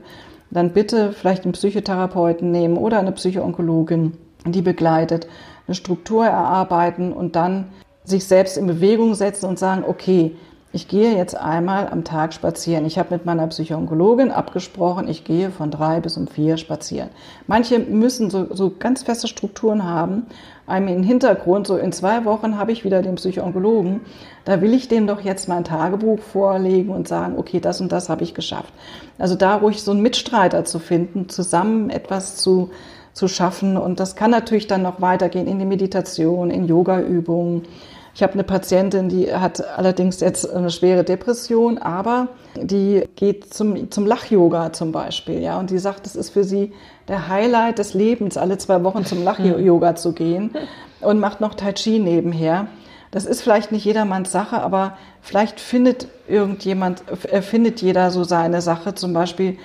dann 0.50 0.72
bitte 0.72 1.12
vielleicht 1.12 1.44
einen 1.44 1.52
Psychotherapeuten 1.52 2.50
nehmen 2.50 2.78
oder 2.78 2.98
eine 2.98 3.12
Psychoonkologin, 3.12 4.14
die 4.46 4.62
begleitet, 4.62 5.28
eine 5.66 5.74
Struktur 5.74 6.24
erarbeiten 6.24 7.12
und 7.12 7.36
dann 7.36 7.66
sich 8.04 8.24
selbst 8.24 8.56
in 8.56 8.66
Bewegung 8.66 9.14
setzen 9.14 9.46
und 9.46 9.58
sagen, 9.58 9.84
okay, 9.86 10.34
ich 10.76 10.88
gehe 10.88 11.16
jetzt 11.16 11.34
einmal 11.34 11.88
am 11.88 12.04
Tag 12.04 12.34
spazieren. 12.34 12.84
Ich 12.84 12.98
habe 12.98 13.14
mit 13.14 13.24
meiner 13.24 13.46
Psychoonkologin 13.46 14.30
abgesprochen, 14.30 15.08
ich 15.08 15.24
gehe 15.24 15.50
von 15.50 15.70
drei 15.70 16.00
bis 16.00 16.18
um 16.18 16.28
vier 16.28 16.58
spazieren. 16.58 17.08
Manche 17.46 17.78
müssen 17.78 18.28
so, 18.28 18.54
so 18.54 18.70
ganz 18.78 19.02
feste 19.02 19.26
Strukturen 19.26 19.84
haben. 19.84 20.26
Einem 20.66 21.02
Hintergrund, 21.02 21.66
so 21.66 21.78
in 21.78 21.92
zwei 21.92 22.26
Wochen 22.26 22.58
habe 22.58 22.72
ich 22.72 22.84
wieder 22.84 23.00
den 23.00 23.14
Psychoonkologen. 23.14 24.02
Da 24.44 24.60
will 24.60 24.74
ich 24.74 24.86
dem 24.86 25.06
doch 25.06 25.22
jetzt 25.22 25.48
mein 25.48 25.64
Tagebuch 25.64 26.18
vorlegen 26.18 26.90
und 26.90 27.08
sagen, 27.08 27.38
okay, 27.38 27.58
das 27.58 27.80
und 27.80 27.90
das 27.90 28.10
habe 28.10 28.22
ich 28.22 28.34
geschafft. 28.34 28.74
Also 29.16 29.34
da 29.34 29.56
ruhig 29.56 29.82
so 29.82 29.92
einen 29.92 30.02
Mitstreiter 30.02 30.66
zu 30.66 30.78
finden, 30.78 31.30
zusammen 31.30 31.88
etwas 31.88 32.36
zu, 32.36 32.68
zu 33.14 33.28
schaffen. 33.28 33.78
Und 33.78 33.98
das 33.98 34.14
kann 34.14 34.30
natürlich 34.30 34.66
dann 34.66 34.82
noch 34.82 35.00
weitergehen 35.00 35.46
in 35.46 35.58
die 35.58 35.64
Meditation, 35.64 36.50
in 36.50 36.66
Yoga-Übungen 36.66 37.62
ich 38.16 38.22
habe 38.22 38.32
eine 38.32 38.44
Patientin, 38.44 39.10
die 39.10 39.30
hat 39.30 39.62
allerdings 39.76 40.20
jetzt 40.20 40.50
eine 40.50 40.70
schwere 40.70 41.04
Depression, 41.04 41.76
aber 41.76 42.28
die 42.54 43.04
geht 43.14 43.52
zum, 43.52 43.90
zum 43.90 44.06
Lach-Yoga 44.06 44.72
zum 44.72 44.90
Beispiel, 44.90 45.42
ja, 45.42 45.58
und 45.58 45.68
die 45.68 45.76
sagt, 45.76 46.06
es 46.06 46.16
ist 46.16 46.30
für 46.30 46.42
sie 46.42 46.72
der 47.08 47.28
Highlight 47.28 47.78
des 47.78 47.92
Lebens, 47.92 48.38
alle 48.38 48.56
zwei 48.56 48.82
Wochen 48.84 49.04
zum 49.04 49.22
Lach-Yoga 49.22 49.96
zu 49.96 50.14
gehen 50.14 50.52
und 51.02 51.20
macht 51.20 51.42
noch 51.42 51.52
Tai 51.52 51.74
Chi 51.74 51.98
nebenher. 51.98 52.68
Das 53.10 53.26
ist 53.26 53.42
vielleicht 53.42 53.70
nicht 53.70 53.84
jedermanns 53.84 54.32
Sache, 54.32 54.62
aber 54.62 54.96
vielleicht 55.20 55.60
findet 55.60 56.08
irgendjemand, 56.26 57.02
äh, 57.30 57.42
findet 57.42 57.82
jeder 57.82 58.10
so 58.10 58.24
seine 58.24 58.62
Sache, 58.62 58.94
zum 58.94 59.12
Beispiel 59.12 59.58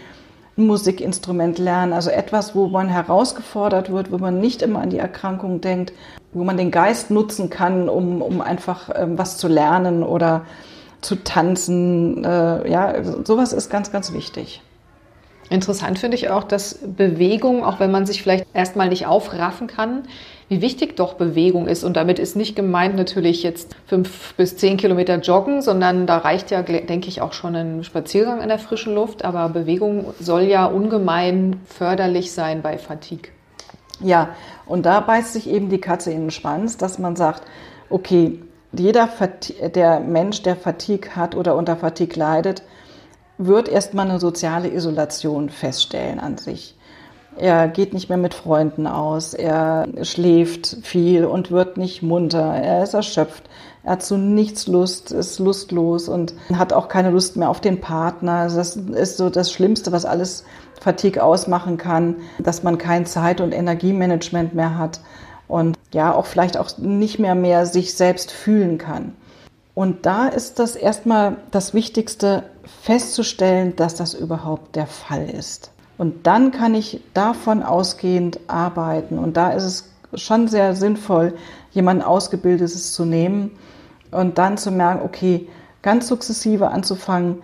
ein 0.57 0.67
Musikinstrument 0.67 1.57
lernen, 1.57 1.93
also 1.93 2.09
etwas, 2.09 2.53
wo 2.53 2.67
man 2.67 2.89
herausgefordert 2.89 3.93
wird, 3.93 4.11
wo 4.11 4.17
man 4.17 4.41
nicht 4.41 4.61
immer 4.61 4.81
an 4.81 4.89
die 4.89 4.99
Erkrankung 4.99 5.61
denkt, 5.61 5.93
wo 6.33 6.43
man 6.43 6.57
den 6.57 6.71
Geist 6.71 7.11
nutzen 7.11 7.49
kann, 7.49 7.89
um, 7.89 8.21
um 8.21 8.41
einfach 8.41 8.89
ähm, 8.95 9.17
was 9.17 9.37
zu 9.37 9.47
lernen 9.47 10.03
oder 10.03 10.45
zu 11.01 11.15
tanzen. 11.15 12.23
Äh, 12.23 12.69
ja, 12.71 12.95
sowas 13.23 13.53
ist 13.53 13.69
ganz, 13.69 13.91
ganz 13.91 14.13
wichtig. 14.13 14.61
Interessant 15.49 15.99
finde 15.99 16.15
ich 16.15 16.29
auch, 16.29 16.45
dass 16.45 16.79
Bewegung, 16.81 17.65
auch 17.65 17.81
wenn 17.81 17.91
man 17.91 18.05
sich 18.05 18.23
vielleicht 18.23 18.45
erstmal 18.53 18.87
nicht 18.87 19.05
aufraffen 19.05 19.67
kann, 19.67 20.03
wie 20.47 20.61
wichtig 20.61 20.95
doch 20.95 21.15
Bewegung 21.15 21.67
ist. 21.67 21.83
Und 21.83 21.97
damit 21.97 22.19
ist 22.19 22.37
nicht 22.37 22.55
gemeint 22.55 22.95
natürlich 22.95 23.43
jetzt 23.43 23.75
fünf 23.85 24.33
bis 24.35 24.55
zehn 24.55 24.77
Kilometer 24.77 25.19
joggen, 25.19 25.61
sondern 25.61 26.07
da 26.07 26.19
reicht 26.19 26.51
ja, 26.51 26.61
denke 26.61 27.09
ich, 27.09 27.19
auch 27.19 27.33
schon 27.33 27.55
ein 27.55 27.83
Spaziergang 27.83 28.41
in 28.41 28.47
der 28.47 28.59
frischen 28.59 28.95
Luft. 28.95 29.25
Aber 29.25 29.49
Bewegung 29.49 30.13
soll 30.21 30.43
ja 30.43 30.65
ungemein 30.65 31.59
förderlich 31.65 32.31
sein 32.31 32.61
bei 32.61 32.77
Fatigue. 32.77 33.31
Ja, 34.03 34.29
und 34.65 34.85
da 34.85 34.99
beißt 34.99 35.33
sich 35.33 35.49
eben 35.49 35.69
die 35.69 35.81
Katze 35.81 36.11
in 36.11 36.21
den 36.21 36.31
Schwanz, 36.31 36.77
dass 36.77 36.99
man 36.99 37.15
sagt, 37.15 37.43
okay, 37.89 38.39
jeder 38.73 39.09
der 39.75 39.99
Mensch, 39.99 40.41
der 40.43 40.55
Fatigue 40.55 41.15
hat 41.15 41.35
oder 41.35 41.55
unter 41.55 41.75
Fatigue 41.75 42.17
leidet, 42.17 42.63
wird 43.37 43.67
erstmal 43.67 44.09
eine 44.09 44.19
soziale 44.19 44.69
Isolation 44.69 45.49
feststellen 45.49 46.19
an 46.19 46.37
sich. 46.37 46.75
Er 47.37 47.67
geht 47.69 47.93
nicht 47.93 48.09
mehr 48.09 48.17
mit 48.17 48.33
Freunden 48.33 48.87
aus, 48.87 49.33
er 49.33 49.87
schläft 50.03 50.77
viel 50.83 51.25
und 51.25 51.49
wird 51.49 51.77
nicht 51.77 52.01
munter, 52.01 52.53
er 52.55 52.83
ist 52.83 52.93
erschöpft, 52.93 53.43
er 53.83 53.93
hat 53.93 54.03
zu 54.03 54.17
nichts 54.17 54.67
Lust, 54.67 55.11
ist 55.11 55.39
lustlos 55.39 56.09
und 56.09 56.33
hat 56.53 56.73
auch 56.73 56.87
keine 56.87 57.09
Lust 57.09 57.37
mehr 57.37 57.49
auf 57.49 57.61
den 57.61 57.79
Partner. 57.81 58.43
Das 58.43 58.75
ist 58.75 59.17
so 59.17 59.29
das 59.29 59.51
Schlimmste, 59.51 59.91
was 59.91 60.05
alles 60.05 60.43
Fatigue 60.81 61.23
ausmachen 61.23 61.77
kann, 61.77 62.17
dass 62.39 62.63
man 62.63 62.77
kein 62.77 63.05
Zeit- 63.05 63.39
und 63.39 63.53
Energiemanagement 63.53 64.53
mehr 64.53 64.77
hat 64.77 64.99
und 65.47 65.77
ja, 65.93 66.13
auch 66.13 66.25
vielleicht 66.25 66.57
auch 66.57 66.77
nicht 66.77 67.19
mehr 67.19 67.35
mehr 67.35 67.65
sich 67.65 67.93
selbst 67.93 68.31
fühlen 68.31 68.77
kann. 68.77 69.13
Und 69.73 70.05
da 70.05 70.27
ist 70.27 70.59
das 70.59 70.75
erstmal 70.75 71.37
das 71.51 71.73
Wichtigste 71.73 72.43
festzustellen, 72.81 73.75
dass 73.75 73.95
das 73.95 74.13
überhaupt 74.13 74.75
der 74.75 74.87
Fall 74.87 75.29
ist. 75.29 75.71
Und 75.97 76.25
dann 76.25 76.51
kann 76.51 76.73
ich 76.73 77.01
davon 77.13 77.63
ausgehend 77.63 78.39
arbeiten. 78.47 79.19
Und 79.19 79.37
da 79.37 79.51
ist 79.51 79.63
es 79.63 80.21
schon 80.21 80.47
sehr 80.47 80.75
sinnvoll, 80.75 81.33
jemanden 81.71 82.03
Ausgebildetes 82.03 82.93
zu 82.93 83.05
nehmen 83.05 83.51
und 84.09 84.37
dann 84.39 84.57
zu 84.57 84.71
merken, 84.71 85.05
okay, 85.05 85.47
ganz 85.83 86.07
sukzessive 86.07 86.69
anzufangen, 86.69 87.43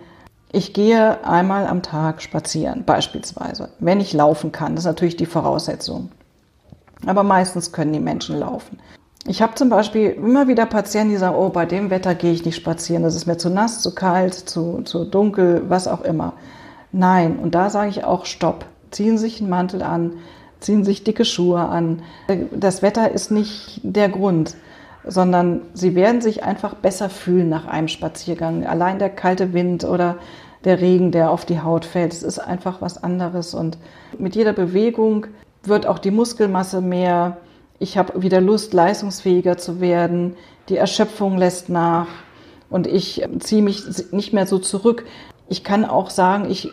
ich 0.50 0.72
gehe 0.72 1.24
einmal 1.26 1.66
am 1.66 1.82
Tag 1.82 2.22
spazieren, 2.22 2.84
beispielsweise, 2.84 3.68
wenn 3.78 4.00
ich 4.00 4.12
laufen 4.12 4.52
kann. 4.52 4.74
Das 4.74 4.84
ist 4.84 4.88
natürlich 4.88 5.16
die 5.16 5.26
Voraussetzung. 5.26 6.10
Aber 7.06 7.22
meistens 7.22 7.72
können 7.72 7.92
die 7.92 8.00
Menschen 8.00 8.38
laufen. 8.38 8.78
Ich 9.26 9.42
habe 9.42 9.54
zum 9.56 9.68
Beispiel 9.68 10.10
immer 10.10 10.48
wieder 10.48 10.64
Patienten, 10.64 11.10
die 11.10 11.18
sagen, 11.18 11.36
oh, 11.36 11.50
bei 11.50 11.66
dem 11.66 11.90
Wetter 11.90 12.14
gehe 12.14 12.32
ich 12.32 12.46
nicht 12.46 12.56
spazieren, 12.56 13.02
das 13.02 13.14
ist 13.14 13.26
mir 13.26 13.36
zu 13.36 13.50
nass, 13.50 13.82
zu 13.82 13.94
kalt, 13.94 14.34
zu, 14.34 14.82
zu 14.84 15.04
dunkel, 15.04 15.64
was 15.68 15.86
auch 15.86 16.00
immer. 16.00 16.32
Nein, 16.92 17.38
und 17.38 17.54
da 17.54 17.68
sage 17.68 17.90
ich 17.90 18.04
auch, 18.04 18.24
stopp. 18.24 18.64
Ziehen 18.90 19.18
sich 19.18 19.40
einen 19.40 19.50
Mantel 19.50 19.82
an, 19.82 20.14
ziehen 20.60 20.82
sich 20.82 21.04
dicke 21.04 21.26
Schuhe 21.26 21.60
an. 21.60 22.02
Das 22.52 22.80
Wetter 22.80 23.12
ist 23.12 23.30
nicht 23.30 23.80
der 23.82 24.08
Grund, 24.08 24.56
sondern 25.08 25.62
Sie 25.74 25.94
werden 25.94 26.20
sich 26.20 26.44
einfach 26.44 26.74
besser 26.74 27.10
fühlen 27.10 27.48
nach 27.48 27.66
einem 27.66 27.88
Spaziergang. 27.88 28.66
Allein 28.66 28.98
der 28.98 29.10
kalte 29.10 29.52
Wind 29.52 29.84
oder 29.84 30.16
der 30.64 30.80
Regen, 30.80 31.12
der 31.12 31.30
auf 31.30 31.44
die 31.44 31.60
Haut 31.60 31.84
fällt, 31.84 32.12
es 32.12 32.22
ist 32.22 32.38
einfach 32.38 32.80
was 32.80 33.02
anderes. 33.02 33.54
Und 33.54 33.78
mit 34.18 34.36
jeder 34.36 34.52
Bewegung 34.52 35.26
wird 35.62 35.86
auch 35.86 35.98
die 35.98 36.10
Muskelmasse 36.10 36.80
mehr. 36.80 37.38
Ich 37.78 37.96
habe 37.96 38.22
wieder 38.22 38.40
Lust, 38.40 38.74
leistungsfähiger 38.74 39.56
zu 39.56 39.80
werden. 39.80 40.36
Die 40.68 40.76
Erschöpfung 40.76 41.38
lässt 41.38 41.68
nach 41.68 42.08
und 42.70 42.86
ich 42.86 43.26
ziehe 43.38 43.62
mich 43.62 43.84
nicht 44.12 44.32
mehr 44.32 44.46
so 44.46 44.58
zurück. 44.58 45.06
Ich 45.48 45.64
kann 45.64 45.84
auch 45.84 46.10
sagen, 46.10 46.50
ich 46.50 46.70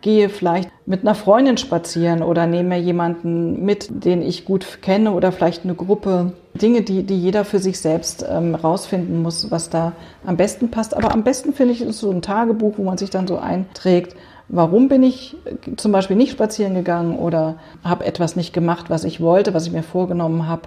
gehe 0.00 0.28
vielleicht 0.28 0.70
mit 0.86 1.02
einer 1.02 1.14
Freundin 1.14 1.56
spazieren 1.56 2.22
oder 2.22 2.46
nehme 2.46 2.78
jemanden 2.78 3.64
mit, 3.64 3.88
den 3.90 4.22
ich 4.22 4.44
gut 4.44 4.80
kenne 4.82 5.12
oder 5.12 5.32
vielleicht 5.32 5.64
eine 5.64 5.74
Gruppe. 5.74 6.32
Dinge, 6.54 6.82
die, 6.82 7.04
die 7.04 7.18
jeder 7.18 7.44
für 7.44 7.58
sich 7.58 7.78
selbst 7.78 8.24
ähm, 8.28 8.54
rausfinden 8.54 9.22
muss, 9.22 9.50
was 9.50 9.70
da 9.70 9.92
am 10.26 10.36
besten 10.36 10.70
passt. 10.70 10.96
Aber 10.96 11.12
am 11.12 11.22
besten 11.22 11.52
finde 11.52 11.72
ich 11.72 11.82
ist 11.82 11.98
so 11.98 12.10
ein 12.10 12.22
Tagebuch, 12.22 12.74
wo 12.78 12.82
man 12.82 12.98
sich 12.98 13.10
dann 13.10 13.28
so 13.28 13.38
einträgt, 13.38 14.16
warum 14.48 14.88
bin 14.88 15.02
ich 15.02 15.36
zum 15.76 15.92
Beispiel 15.92 16.16
nicht 16.16 16.32
spazieren 16.32 16.74
gegangen 16.74 17.16
oder 17.18 17.56
habe 17.84 18.06
etwas 18.06 18.34
nicht 18.34 18.52
gemacht, 18.52 18.90
was 18.90 19.04
ich 19.04 19.20
wollte, 19.20 19.54
was 19.54 19.66
ich 19.66 19.72
mir 19.72 19.82
vorgenommen 19.82 20.48
habe 20.48 20.62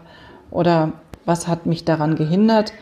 oder 0.50 0.94
was 1.25 1.48
hat 1.48 1.65
mich 1.65 1.84
daran 1.84 2.15
gehindert 2.15 2.74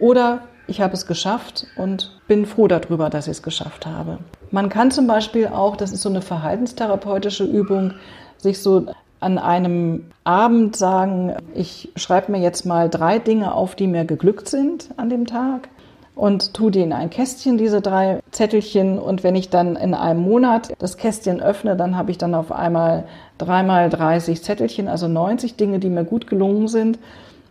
oder 0.00 0.47
ich 0.68 0.80
habe 0.80 0.94
es 0.94 1.06
geschafft 1.06 1.66
und 1.76 2.12
bin 2.28 2.46
froh 2.46 2.68
darüber, 2.68 3.10
dass 3.10 3.26
ich 3.26 3.32
es 3.32 3.42
geschafft 3.42 3.86
habe. 3.86 4.18
Man 4.50 4.68
kann 4.68 4.90
zum 4.90 5.06
Beispiel 5.06 5.48
auch, 5.48 5.76
das 5.76 5.92
ist 5.92 6.02
so 6.02 6.08
eine 6.08 6.22
verhaltenstherapeutische 6.22 7.44
Übung, 7.44 7.94
sich 8.36 8.62
so 8.62 8.86
an 9.20 9.38
einem 9.38 10.06
Abend 10.22 10.76
sagen, 10.76 11.34
ich 11.54 11.90
schreibe 11.96 12.30
mir 12.30 12.38
jetzt 12.38 12.66
mal 12.66 12.88
drei 12.88 13.18
Dinge 13.18 13.52
auf, 13.52 13.74
die 13.74 13.88
mir 13.88 14.04
geglückt 14.04 14.48
sind 14.48 14.90
an 14.96 15.10
dem 15.10 15.26
Tag 15.26 15.68
und 16.14 16.52
tue 16.52 16.70
die 16.70 16.82
in 16.82 16.92
ein 16.92 17.10
Kästchen, 17.10 17.58
diese 17.58 17.80
drei 17.80 18.20
Zettelchen. 18.30 18.98
Und 18.98 19.24
wenn 19.24 19.36
ich 19.36 19.50
dann 19.50 19.76
in 19.76 19.94
einem 19.94 20.20
Monat 20.20 20.72
das 20.78 20.96
Kästchen 20.96 21.40
öffne, 21.40 21.76
dann 21.76 21.96
habe 21.96 22.10
ich 22.10 22.18
dann 22.18 22.34
auf 22.34 22.52
einmal 22.52 23.04
dreimal 23.38 23.88
30 23.88 24.42
Zettelchen, 24.42 24.88
also 24.88 25.08
90 25.08 25.56
Dinge, 25.56 25.78
die 25.78 25.90
mir 25.90 26.04
gut 26.04 26.26
gelungen 26.26 26.68
sind. 26.68 26.98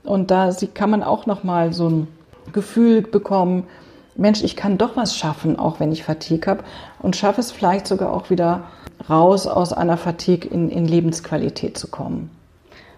Und 0.03 0.31
da 0.31 0.51
kann 0.73 0.89
man 0.89 1.03
auch 1.03 1.25
noch 1.25 1.43
mal 1.43 1.73
so 1.73 1.89
ein 1.89 2.07
Gefühl 2.53 3.01
bekommen, 3.01 3.63
Mensch, 4.15 4.43
ich 4.43 4.55
kann 4.55 4.77
doch 4.77 4.97
was 4.97 5.15
schaffen, 5.15 5.59
auch 5.59 5.79
wenn 5.79 5.91
ich 5.91 6.03
Fatigue 6.03 6.47
habe 6.47 6.63
und 6.99 7.15
schaffe 7.15 7.39
es 7.39 7.51
vielleicht 7.51 7.87
sogar 7.87 8.11
auch 8.11 8.29
wieder 8.29 8.63
raus 9.09 9.45
aus 9.45 9.73
einer 9.73 9.97
Fatigue 9.97 10.49
in, 10.49 10.69
in 10.69 10.85
Lebensqualität 10.85 11.77
zu 11.77 11.87
kommen. 11.87 12.31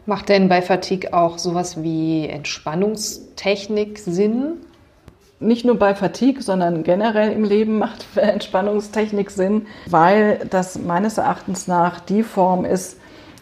Macht 0.05 0.29
denn 0.29 0.49
bei 0.49 0.61
Fatigue 0.61 1.13
auch 1.13 1.37
sowas 1.37 1.83
wie 1.83 2.27
Entspannungstechnik 2.27 3.99
Sinn? 3.99 4.53
Nicht 5.41 5.65
nur 5.65 5.77
bei 5.77 5.93
Fatigue, 5.93 6.41
sondern 6.41 6.83
generell 6.83 7.31
im 7.31 7.43
Leben 7.43 7.77
macht 7.77 8.05
Entspannungstechnik 8.15 9.29
Sinn, 9.29 9.67
weil 9.87 10.47
das 10.49 10.79
meines 10.79 11.17
Erachtens 11.17 11.67
nach 11.67 11.99
die 11.99 12.23
Form 12.23 12.65
ist, 12.65 12.97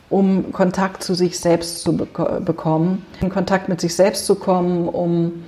um 0.09 0.51
Kontakt 0.51 1.03
zu 1.03 1.13
sich 1.13 1.39
selbst 1.39 1.81
zu 1.81 1.95
bekommen, 1.95 3.05
in 3.21 3.29
Kontakt 3.29 3.69
mit 3.69 3.79
sich 3.81 3.95
selbst 3.95 4.25
zu 4.25 4.35
kommen, 4.35 4.87
um 4.89 5.43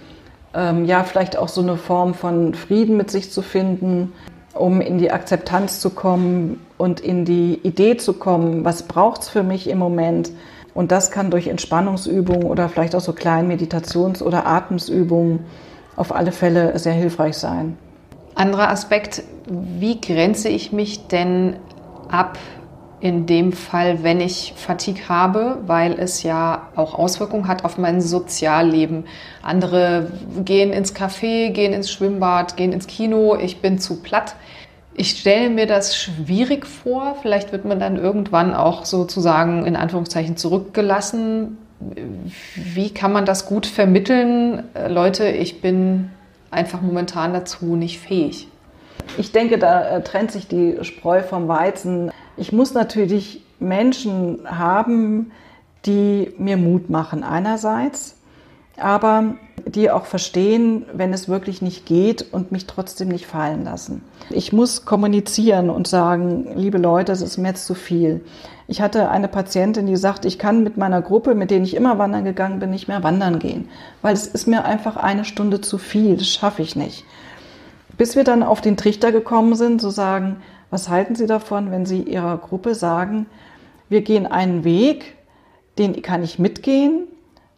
ähm, 0.54 0.86
ja 0.86 1.04
vielleicht 1.04 1.38
auch 1.38 1.48
so 1.48 1.62
eine 1.62 1.78
Form 1.78 2.14
von 2.14 2.54
Frieden 2.54 2.98
mit 2.98 3.12
sich 3.12 3.32
zu 3.32 3.42
finden, 3.42 4.14
um 4.54 4.82
in 4.82 4.98
die 4.98 5.12
Akzeptanz 5.12 5.80
zu 5.80 5.92
kommen 5.92 6.60
und 6.78 7.00
in 7.00 7.26
die 7.26 7.60
Idee 7.64 7.98
zu 7.98 8.14
kommen, 8.14 8.66
was 8.66 8.84
braucht 8.84 9.22
es 9.22 9.30
für 9.30 9.44
mich 9.44 9.70
im 9.70 9.78
Moment. 9.78 10.32
Und 10.74 10.92
das 10.92 11.12
kann 11.12 11.32
durch 11.32 11.48
Entspannungsübungen 11.48 12.44
oder 12.44 12.70
vielleicht 12.70 12.96
auch 12.96 13.02
so 13.02 13.14
kleinen 13.14 13.48
Meditations- 13.48 14.22
oder 14.22 14.46
Atemsübungen 14.48 15.46
auf 15.96 16.14
alle 16.14 16.32
Fälle 16.32 16.78
sehr 16.80 16.94
hilfreich 16.94 17.38
sein. 17.38 17.78
Anderer 18.36 18.70
Aspekt, 18.70 19.24
wie 19.48 20.00
grenze 20.00 20.50
ich 20.50 20.72
mich 20.72 21.08
denn 21.08 21.58
ab 22.10 22.38
in 23.02 23.26
dem 23.26 23.54
Fall, 23.54 24.04
wenn 24.04 24.20
ich 24.20 24.54
Fatigue 24.56 25.08
habe, 25.08 25.60
weil 25.66 25.94
es 25.94 26.24
ja 26.24 26.68
auch 26.76 26.94
Auswirkungen 26.94 27.48
hat 27.48 27.64
auf 27.64 27.78
mein 27.78 28.02
Sozialleben. 28.02 29.06
Andere 29.42 30.12
gehen 30.44 30.74
ins 30.74 30.96
Café, 30.96 31.52
gehen 31.52 31.74
ins 31.74 31.92
Schwimmbad, 31.92 32.58
gehen 32.58 32.74
ins 32.74 32.88
Kino, 32.88 33.36
ich 33.36 33.62
bin 33.62 33.80
zu 33.80 34.02
platt. 34.02 34.36
Ich 34.94 35.12
stelle 35.12 35.50
mir 35.50 35.66
das 35.66 35.96
schwierig 35.96 36.66
vor. 36.66 37.16
Vielleicht 37.22 37.54
wird 37.54 37.64
man 37.64 37.80
dann 37.80 37.96
irgendwann 37.96 38.54
auch 38.54 38.84
sozusagen 38.84 39.66
in 39.66 39.78
Anführungszeichen 39.78 40.36
zurückgelassen. 40.36 41.58
Wie 42.56 42.90
kann 42.90 43.14
man 43.14 43.26
das 43.26 43.46
gut 43.46 43.66
vermitteln? 43.66 44.64
Leute, 44.90 45.30
ich 45.30 45.62
bin 45.62 46.10
einfach 46.52 46.82
momentan 46.82 47.32
dazu 47.32 47.78
nicht 47.78 48.00
fähig. 48.00 48.50
Ich 49.18 49.32
denke, 49.32 49.58
da 49.58 49.98
äh, 49.98 50.04
trennt 50.04 50.32
sich 50.32 50.48
die 50.48 50.78
Spreu 50.84 51.22
vom 51.22 51.48
Weizen. 51.48 52.12
Ich 52.38 52.52
muss 52.52 52.74
natürlich 52.74 53.44
Menschen 53.60 54.40
haben, 54.46 55.32
die 55.86 56.34
mir 56.38 56.58
Mut 56.58 56.90
machen 56.90 57.24
einerseits, 57.24 58.18
aber 58.78 59.36
die 59.66 59.92
auch 59.92 60.06
verstehen, 60.06 60.86
wenn 60.94 61.14
es 61.14 61.28
wirklich 61.28 61.62
nicht 61.62 61.86
geht 61.86 62.34
und 62.34 62.52
mich 62.52 62.66
trotzdem 62.66 63.10
nicht 63.10 63.26
fallen 63.26 63.66
lassen. 63.66 64.04
Ich 64.30 64.54
muss 64.54 64.86
kommunizieren 64.86 65.70
und 65.70 65.88
sagen, 65.88 66.48
liebe 66.56 66.78
Leute, 66.78 67.12
es 67.12 67.22
ist 67.22 67.38
mir 67.38 67.50
jetzt 67.50 67.66
zu 67.66 67.76
viel. 67.76 68.22
Ich 68.68 68.82
hatte 68.82 69.10
eine 69.10 69.28
Patientin, 69.28 69.88
die 69.88 69.96
sagt, 69.96 70.26
ich 70.26 70.38
kann 70.38 70.64
mit 70.64 70.78
meiner 70.78 71.02
Gruppe, 71.02 71.36
mit 71.36 71.52
denen 71.52 71.66
ich 71.66 71.76
immer 71.76 71.98
wandern 71.98 72.24
gegangen 72.24 72.60
bin, 72.60 72.70
nicht 72.70 72.88
mehr 72.88 73.04
wandern 73.04 73.40
gehen, 73.40 73.70
weil 74.02 74.14
es 74.14 74.28
ist 74.28 74.48
mir 74.48 74.66
einfach 74.66 74.96
eine 74.96 75.26
Stunde 75.26 75.62
zu 75.62 75.78
viel, 75.78 76.18
das 76.18 76.28
schaffe 76.28 76.62
ich 76.62 76.76
nicht. 76.76 77.04
Bis 78.00 78.16
wir 78.16 78.24
dann 78.24 78.44
auf 78.44 78.62
den 78.62 78.78
Trichter 78.78 79.12
gekommen 79.12 79.56
sind, 79.56 79.82
zu 79.82 79.90
sagen, 79.90 80.38
was 80.70 80.88
halten 80.88 81.16
Sie 81.16 81.26
davon, 81.26 81.70
wenn 81.70 81.86
Sie 81.86 82.02
Ihrer 82.02 82.38
Gruppe 82.38 82.74
sagen, 82.74 83.26
wir 83.90 84.04
gehen 84.04 84.26
einen 84.26 84.64
Weg, 84.64 85.18
den 85.78 86.02
kann 86.02 86.24
ich 86.24 86.40
mitgehen, 86.40 87.08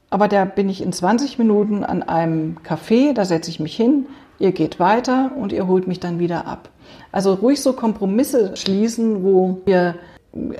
aber 0.09 0.27
da 0.27 0.45
bin 0.45 0.67
ich 0.67 0.81
in 0.81 0.93
20 0.93 1.37
Minuten 1.37 1.83
an 1.83 2.01
einem 2.01 2.57
Café, 2.67 3.13
da 3.13 3.23
setze 3.23 3.51
ich 3.51 3.59
mich 3.59 3.75
hin, 3.75 4.07
ihr 4.39 4.51
geht 4.51 4.79
weiter 4.79 5.29
und 5.39 5.53
ihr 5.53 5.67
holt 5.67 5.87
mich 5.87 5.99
dann 5.99 6.17
wieder 6.17 6.47
ab. 6.47 6.69
Also 7.11 7.35
ruhig 7.35 7.61
so 7.61 7.73
Kompromisse 7.73 8.57
schließen, 8.57 9.23
wo 9.23 9.61
wir 9.65 9.93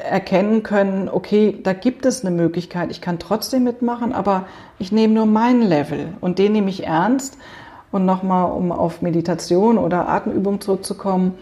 erkennen 0.08 0.62
können, 0.62 1.10
okay, 1.10 1.58
da 1.63 1.74
gibt 1.74 2.06
es 2.06 2.24
eine 2.24 2.36
Möglichkeit, 2.36 2.91
ich 2.91 3.02
kann 3.02 3.17
trotzdem 3.17 3.63
mitmachen, 3.63 4.13
aber 4.13 4.46
ich 4.78 4.91
nehme 4.91 5.15
nur 5.15 5.26
meinen 5.26 5.63
Level 5.63 6.10
und 6.22 6.38
den 6.38 6.52
nehme 6.52 6.70
ich 6.70 6.86
ernst 6.86 7.39
und 7.92 8.06
nochmal, 8.06 8.52
um 8.52 8.72
auf 8.72 9.02
Meditation 9.02 9.78
oder 9.78 10.08
Atemübung 10.08 10.62
zurückzukommen, 10.62 11.36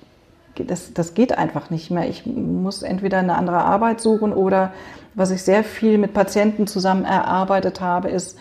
das, 0.56 0.94
das 0.94 1.14
geht 1.14 1.38
einfach 1.38 1.70
nicht 1.70 1.90
mehr. 1.92 2.10
Ich 2.10 2.26
muss 2.26 2.82
entweder 2.82 3.20
eine 3.20 3.36
andere 3.36 3.60
Arbeit 3.60 4.02
suchen 4.02 4.34
oder 4.34 4.74
was 5.16 5.32
ich 5.32 5.44
sehr 5.44 5.64
viel 5.64 5.98
mit 5.98 6.14
Patienten 6.14 6.68
zusammen 6.68 7.06
erarbeitet 7.06 7.82
habe, 7.82 8.10
ist, 8.10 8.38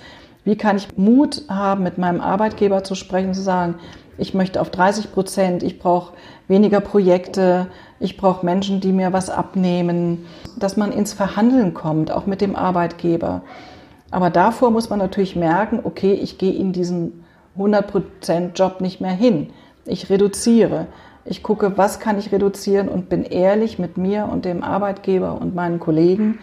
wie 0.48 0.56
kann 0.56 0.78
ich 0.78 0.96
Mut 0.96 1.42
haben, 1.50 1.82
mit 1.82 1.98
meinem 1.98 2.22
Arbeitgeber 2.22 2.82
zu 2.82 2.94
sprechen, 2.94 3.34
zu 3.34 3.42
sagen, 3.42 3.74
ich 4.16 4.32
möchte 4.32 4.62
auf 4.62 4.70
30 4.70 5.12
Prozent, 5.12 5.62
ich 5.62 5.78
brauche 5.78 6.14
weniger 6.48 6.80
Projekte, 6.80 7.66
ich 8.00 8.16
brauche 8.16 8.46
Menschen, 8.46 8.80
die 8.80 8.92
mir 8.92 9.12
was 9.12 9.28
abnehmen, 9.28 10.24
dass 10.58 10.78
man 10.78 10.90
ins 10.90 11.12
Verhandeln 11.12 11.74
kommt, 11.74 12.10
auch 12.10 12.24
mit 12.24 12.40
dem 12.40 12.56
Arbeitgeber. 12.56 13.42
Aber 14.10 14.30
davor 14.30 14.70
muss 14.70 14.88
man 14.88 14.98
natürlich 14.98 15.36
merken, 15.36 15.80
okay, 15.84 16.14
ich 16.14 16.38
gehe 16.38 16.54
in 16.54 16.72
diesen 16.72 17.24
100% 17.58 18.54
Job 18.54 18.80
nicht 18.80 19.02
mehr 19.02 19.12
hin. 19.12 19.50
Ich 19.84 20.08
reduziere. 20.08 20.86
Ich 21.26 21.42
gucke, 21.42 21.76
was 21.76 22.00
kann 22.00 22.18
ich 22.18 22.32
reduzieren 22.32 22.88
und 22.88 23.10
bin 23.10 23.24
ehrlich 23.24 23.78
mit 23.78 23.98
mir 23.98 24.26
und 24.32 24.46
dem 24.46 24.64
Arbeitgeber 24.64 25.38
und 25.38 25.54
meinen 25.54 25.78
Kollegen. 25.78 26.38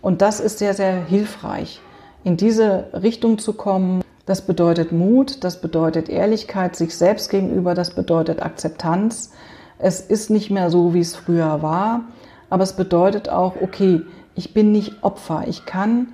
Und 0.00 0.22
das 0.22 0.40
ist 0.40 0.60
sehr, 0.60 0.72
sehr 0.72 1.04
hilfreich, 1.04 1.82
in 2.24 2.36
diese 2.36 2.86
Richtung 2.92 3.38
zu 3.38 3.54
kommen. 3.54 4.02
Das 4.26 4.42
bedeutet 4.42 4.92
Mut, 4.92 5.42
das 5.44 5.60
bedeutet 5.60 6.08
Ehrlichkeit 6.08 6.76
sich 6.76 6.96
selbst 6.96 7.30
gegenüber, 7.30 7.74
das 7.74 7.94
bedeutet 7.94 8.42
Akzeptanz. 8.42 9.32
Es 9.78 10.00
ist 10.00 10.30
nicht 10.30 10.50
mehr 10.50 10.70
so, 10.70 10.94
wie 10.94 11.00
es 11.00 11.16
früher 11.16 11.62
war, 11.62 12.02
aber 12.50 12.62
es 12.62 12.74
bedeutet 12.74 13.28
auch, 13.28 13.54
okay, 13.60 14.02
ich 14.34 14.54
bin 14.54 14.72
nicht 14.72 15.02
Opfer. 15.02 15.44
Ich 15.48 15.64
kann 15.64 16.08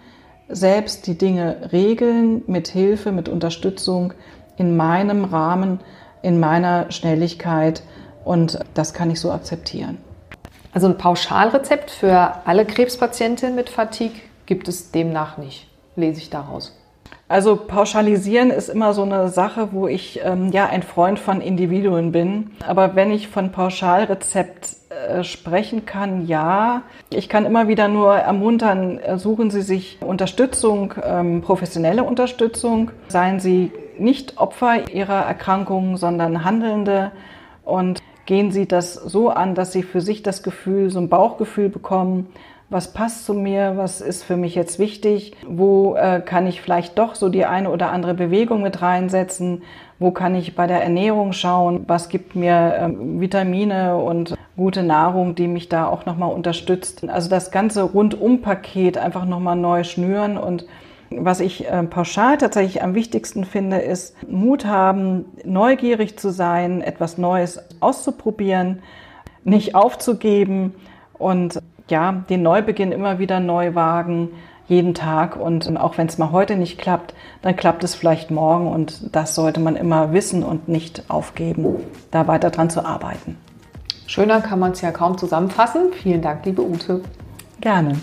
selbst 0.48 1.06
die 1.06 1.18
Dinge 1.18 1.70
regeln 1.72 2.42
mit 2.46 2.68
Hilfe, 2.68 3.12
mit 3.12 3.28
Unterstützung 3.28 4.12
in 4.56 4.76
meinem 4.76 5.24
Rahmen, 5.24 5.80
in 6.22 6.40
meiner 6.40 6.90
Schnelligkeit 6.90 7.82
und 8.24 8.58
das 8.74 8.94
kann 8.94 9.10
ich 9.10 9.20
so 9.20 9.30
akzeptieren. 9.32 9.98
Also 10.72 10.88
ein 10.88 10.98
Pauschalrezept 10.98 11.90
für 11.90 12.46
alle 12.46 12.64
Krebspatientinnen 12.64 13.54
mit 13.54 13.70
Fatigue 13.70 14.20
gibt 14.46 14.68
es 14.68 14.90
demnach 14.90 15.38
nicht, 15.38 15.68
lese 15.96 16.20
ich 16.20 16.30
daraus. 16.30 16.76
Also 17.28 17.56
pauschalisieren 17.56 18.50
ist 18.50 18.68
immer 18.68 18.94
so 18.94 19.02
eine 19.02 19.28
Sache, 19.28 19.70
wo 19.72 19.88
ich 19.88 20.20
ähm, 20.22 20.52
ja 20.52 20.66
ein 20.66 20.84
Freund 20.84 21.18
von 21.18 21.40
Individuen 21.40 22.12
bin. 22.12 22.52
Aber 22.64 22.94
wenn 22.94 23.10
ich 23.10 23.26
von 23.26 23.50
Pauschalrezept 23.50 24.76
äh, 24.90 25.24
sprechen 25.24 25.86
kann, 25.86 26.26
ja. 26.26 26.82
Ich 27.10 27.28
kann 27.28 27.44
immer 27.44 27.66
wieder 27.66 27.88
nur 27.88 28.14
ermuntern, 28.14 28.98
äh, 28.98 29.18
suchen 29.18 29.50
Sie 29.50 29.62
sich 29.62 29.98
Unterstützung, 30.02 30.94
ähm, 31.02 31.42
professionelle 31.42 32.04
Unterstützung. 32.04 32.92
Seien 33.08 33.40
Sie 33.40 33.72
nicht 33.98 34.38
Opfer 34.38 34.88
Ihrer 34.92 35.22
Erkrankung, 35.26 35.96
sondern 35.96 36.44
Handelnde 36.44 37.10
und 37.64 38.02
gehen 38.26 38.52
Sie 38.52 38.66
das 38.66 38.94
so 38.94 39.30
an, 39.30 39.56
dass 39.56 39.72
Sie 39.72 39.82
für 39.82 40.00
sich 40.00 40.22
das 40.22 40.44
Gefühl, 40.44 40.90
so 40.90 41.00
ein 41.00 41.08
Bauchgefühl 41.08 41.70
bekommen, 41.70 42.28
was 42.68 42.92
passt 42.92 43.24
zu 43.24 43.34
mir, 43.34 43.74
was 43.76 44.00
ist 44.00 44.24
für 44.24 44.36
mich 44.36 44.54
jetzt 44.54 44.78
wichtig, 44.78 45.36
wo 45.46 45.94
äh, 45.94 46.20
kann 46.20 46.46
ich 46.46 46.60
vielleicht 46.60 46.98
doch 46.98 47.14
so 47.14 47.28
die 47.28 47.44
eine 47.44 47.70
oder 47.70 47.92
andere 47.92 48.14
Bewegung 48.14 48.62
mit 48.62 48.82
reinsetzen, 48.82 49.62
wo 49.98 50.10
kann 50.10 50.34
ich 50.34 50.56
bei 50.56 50.66
der 50.66 50.82
Ernährung 50.82 51.32
schauen, 51.32 51.84
was 51.86 52.08
gibt 52.08 52.34
mir 52.34 52.74
ähm, 52.78 53.20
Vitamine 53.20 53.96
und 53.96 54.36
gute 54.56 54.82
Nahrung, 54.82 55.36
die 55.36 55.46
mich 55.46 55.68
da 55.68 55.86
auch 55.86 56.06
nochmal 56.06 56.32
unterstützt. 56.32 57.08
Also 57.08 57.30
das 57.30 57.50
ganze 57.52 57.82
Rundum-Paket 57.82 58.98
einfach 58.98 59.26
nochmal 59.26 59.56
neu 59.56 59.84
schnüren 59.84 60.36
und 60.36 60.66
was 61.10 61.38
ich 61.38 61.68
äh, 61.68 61.84
pauschal 61.84 62.36
tatsächlich 62.36 62.82
am 62.82 62.94
wichtigsten 62.94 63.44
finde, 63.44 63.78
ist 63.78 64.16
Mut 64.28 64.66
haben, 64.66 65.26
neugierig 65.44 66.18
zu 66.18 66.30
sein, 66.30 66.80
etwas 66.80 67.16
Neues 67.16 67.60
auszuprobieren, 67.78 68.82
nicht 69.44 69.76
aufzugeben 69.76 70.74
und 71.16 71.60
ja, 71.88 72.24
den 72.28 72.42
Neubeginn 72.42 72.92
immer 72.92 73.18
wieder 73.18 73.40
neu 73.40 73.74
wagen, 73.74 74.30
jeden 74.68 74.94
Tag. 74.94 75.36
Und 75.36 75.76
auch 75.76 75.98
wenn 75.98 76.08
es 76.08 76.18
mal 76.18 76.32
heute 76.32 76.56
nicht 76.56 76.78
klappt, 76.78 77.14
dann 77.42 77.56
klappt 77.56 77.84
es 77.84 77.94
vielleicht 77.94 78.30
morgen. 78.30 78.68
Und 78.68 79.14
das 79.14 79.34
sollte 79.34 79.60
man 79.60 79.76
immer 79.76 80.12
wissen 80.12 80.42
und 80.42 80.68
nicht 80.68 81.04
aufgeben, 81.08 81.76
da 82.10 82.26
weiter 82.26 82.50
dran 82.50 82.70
zu 82.70 82.84
arbeiten. 82.84 83.36
Schöner 84.06 84.40
kann 84.40 84.58
man 84.58 84.72
es 84.72 84.80
ja 84.80 84.92
kaum 84.92 85.18
zusammenfassen. 85.18 85.92
Vielen 85.92 86.22
Dank, 86.22 86.44
liebe 86.44 86.62
Ute. 86.62 87.02
Gerne. 87.60 87.96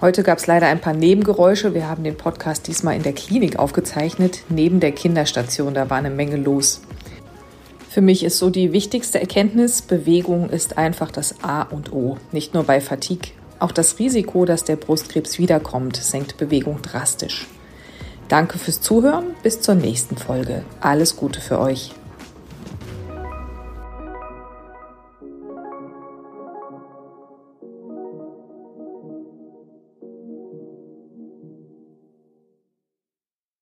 Heute 0.00 0.24
gab 0.24 0.38
es 0.38 0.48
leider 0.48 0.66
ein 0.66 0.80
paar 0.80 0.94
Nebengeräusche. 0.94 1.74
Wir 1.74 1.88
haben 1.88 2.02
den 2.02 2.16
Podcast 2.16 2.66
diesmal 2.66 2.96
in 2.96 3.04
der 3.04 3.12
Klinik 3.12 3.58
aufgezeichnet, 3.58 4.42
neben 4.48 4.80
der 4.80 4.90
Kinderstation. 4.92 5.74
Da 5.74 5.90
war 5.90 5.98
eine 5.98 6.10
Menge 6.10 6.36
los. 6.36 6.82
Für 7.92 8.00
mich 8.00 8.24
ist 8.24 8.38
so 8.38 8.48
die 8.48 8.72
wichtigste 8.72 9.20
Erkenntnis, 9.20 9.82
Bewegung 9.82 10.48
ist 10.48 10.78
einfach 10.78 11.10
das 11.10 11.44
A 11.44 11.60
und 11.60 11.92
O. 11.92 12.16
Nicht 12.32 12.54
nur 12.54 12.64
bei 12.64 12.80
Fatigue. 12.80 13.32
Auch 13.58 13.70
das 13.70 13.98
Risiko, 13.98 14.46
dass 14.46 14.64
der 14.64 14.76
Brustkrebs 14.76 15.38
wiederkommt, 15.38 15.96
senkt 15.96 16.38
Bewegung 16.38 16.80
drastisch. 16.80 17.48
Danke 18.28 18.56
fürs 18.56 18.80
Zuhören. 18.80 19.34
Bis 19.42 19.60
zur 19.60 19.74
nächsten 19.74 20.16
Folge. 20.16 20.64
Alles 20.80 21.16
Gute 21.16 21.42
für 21.42 21.60
euch. 21.60 21.92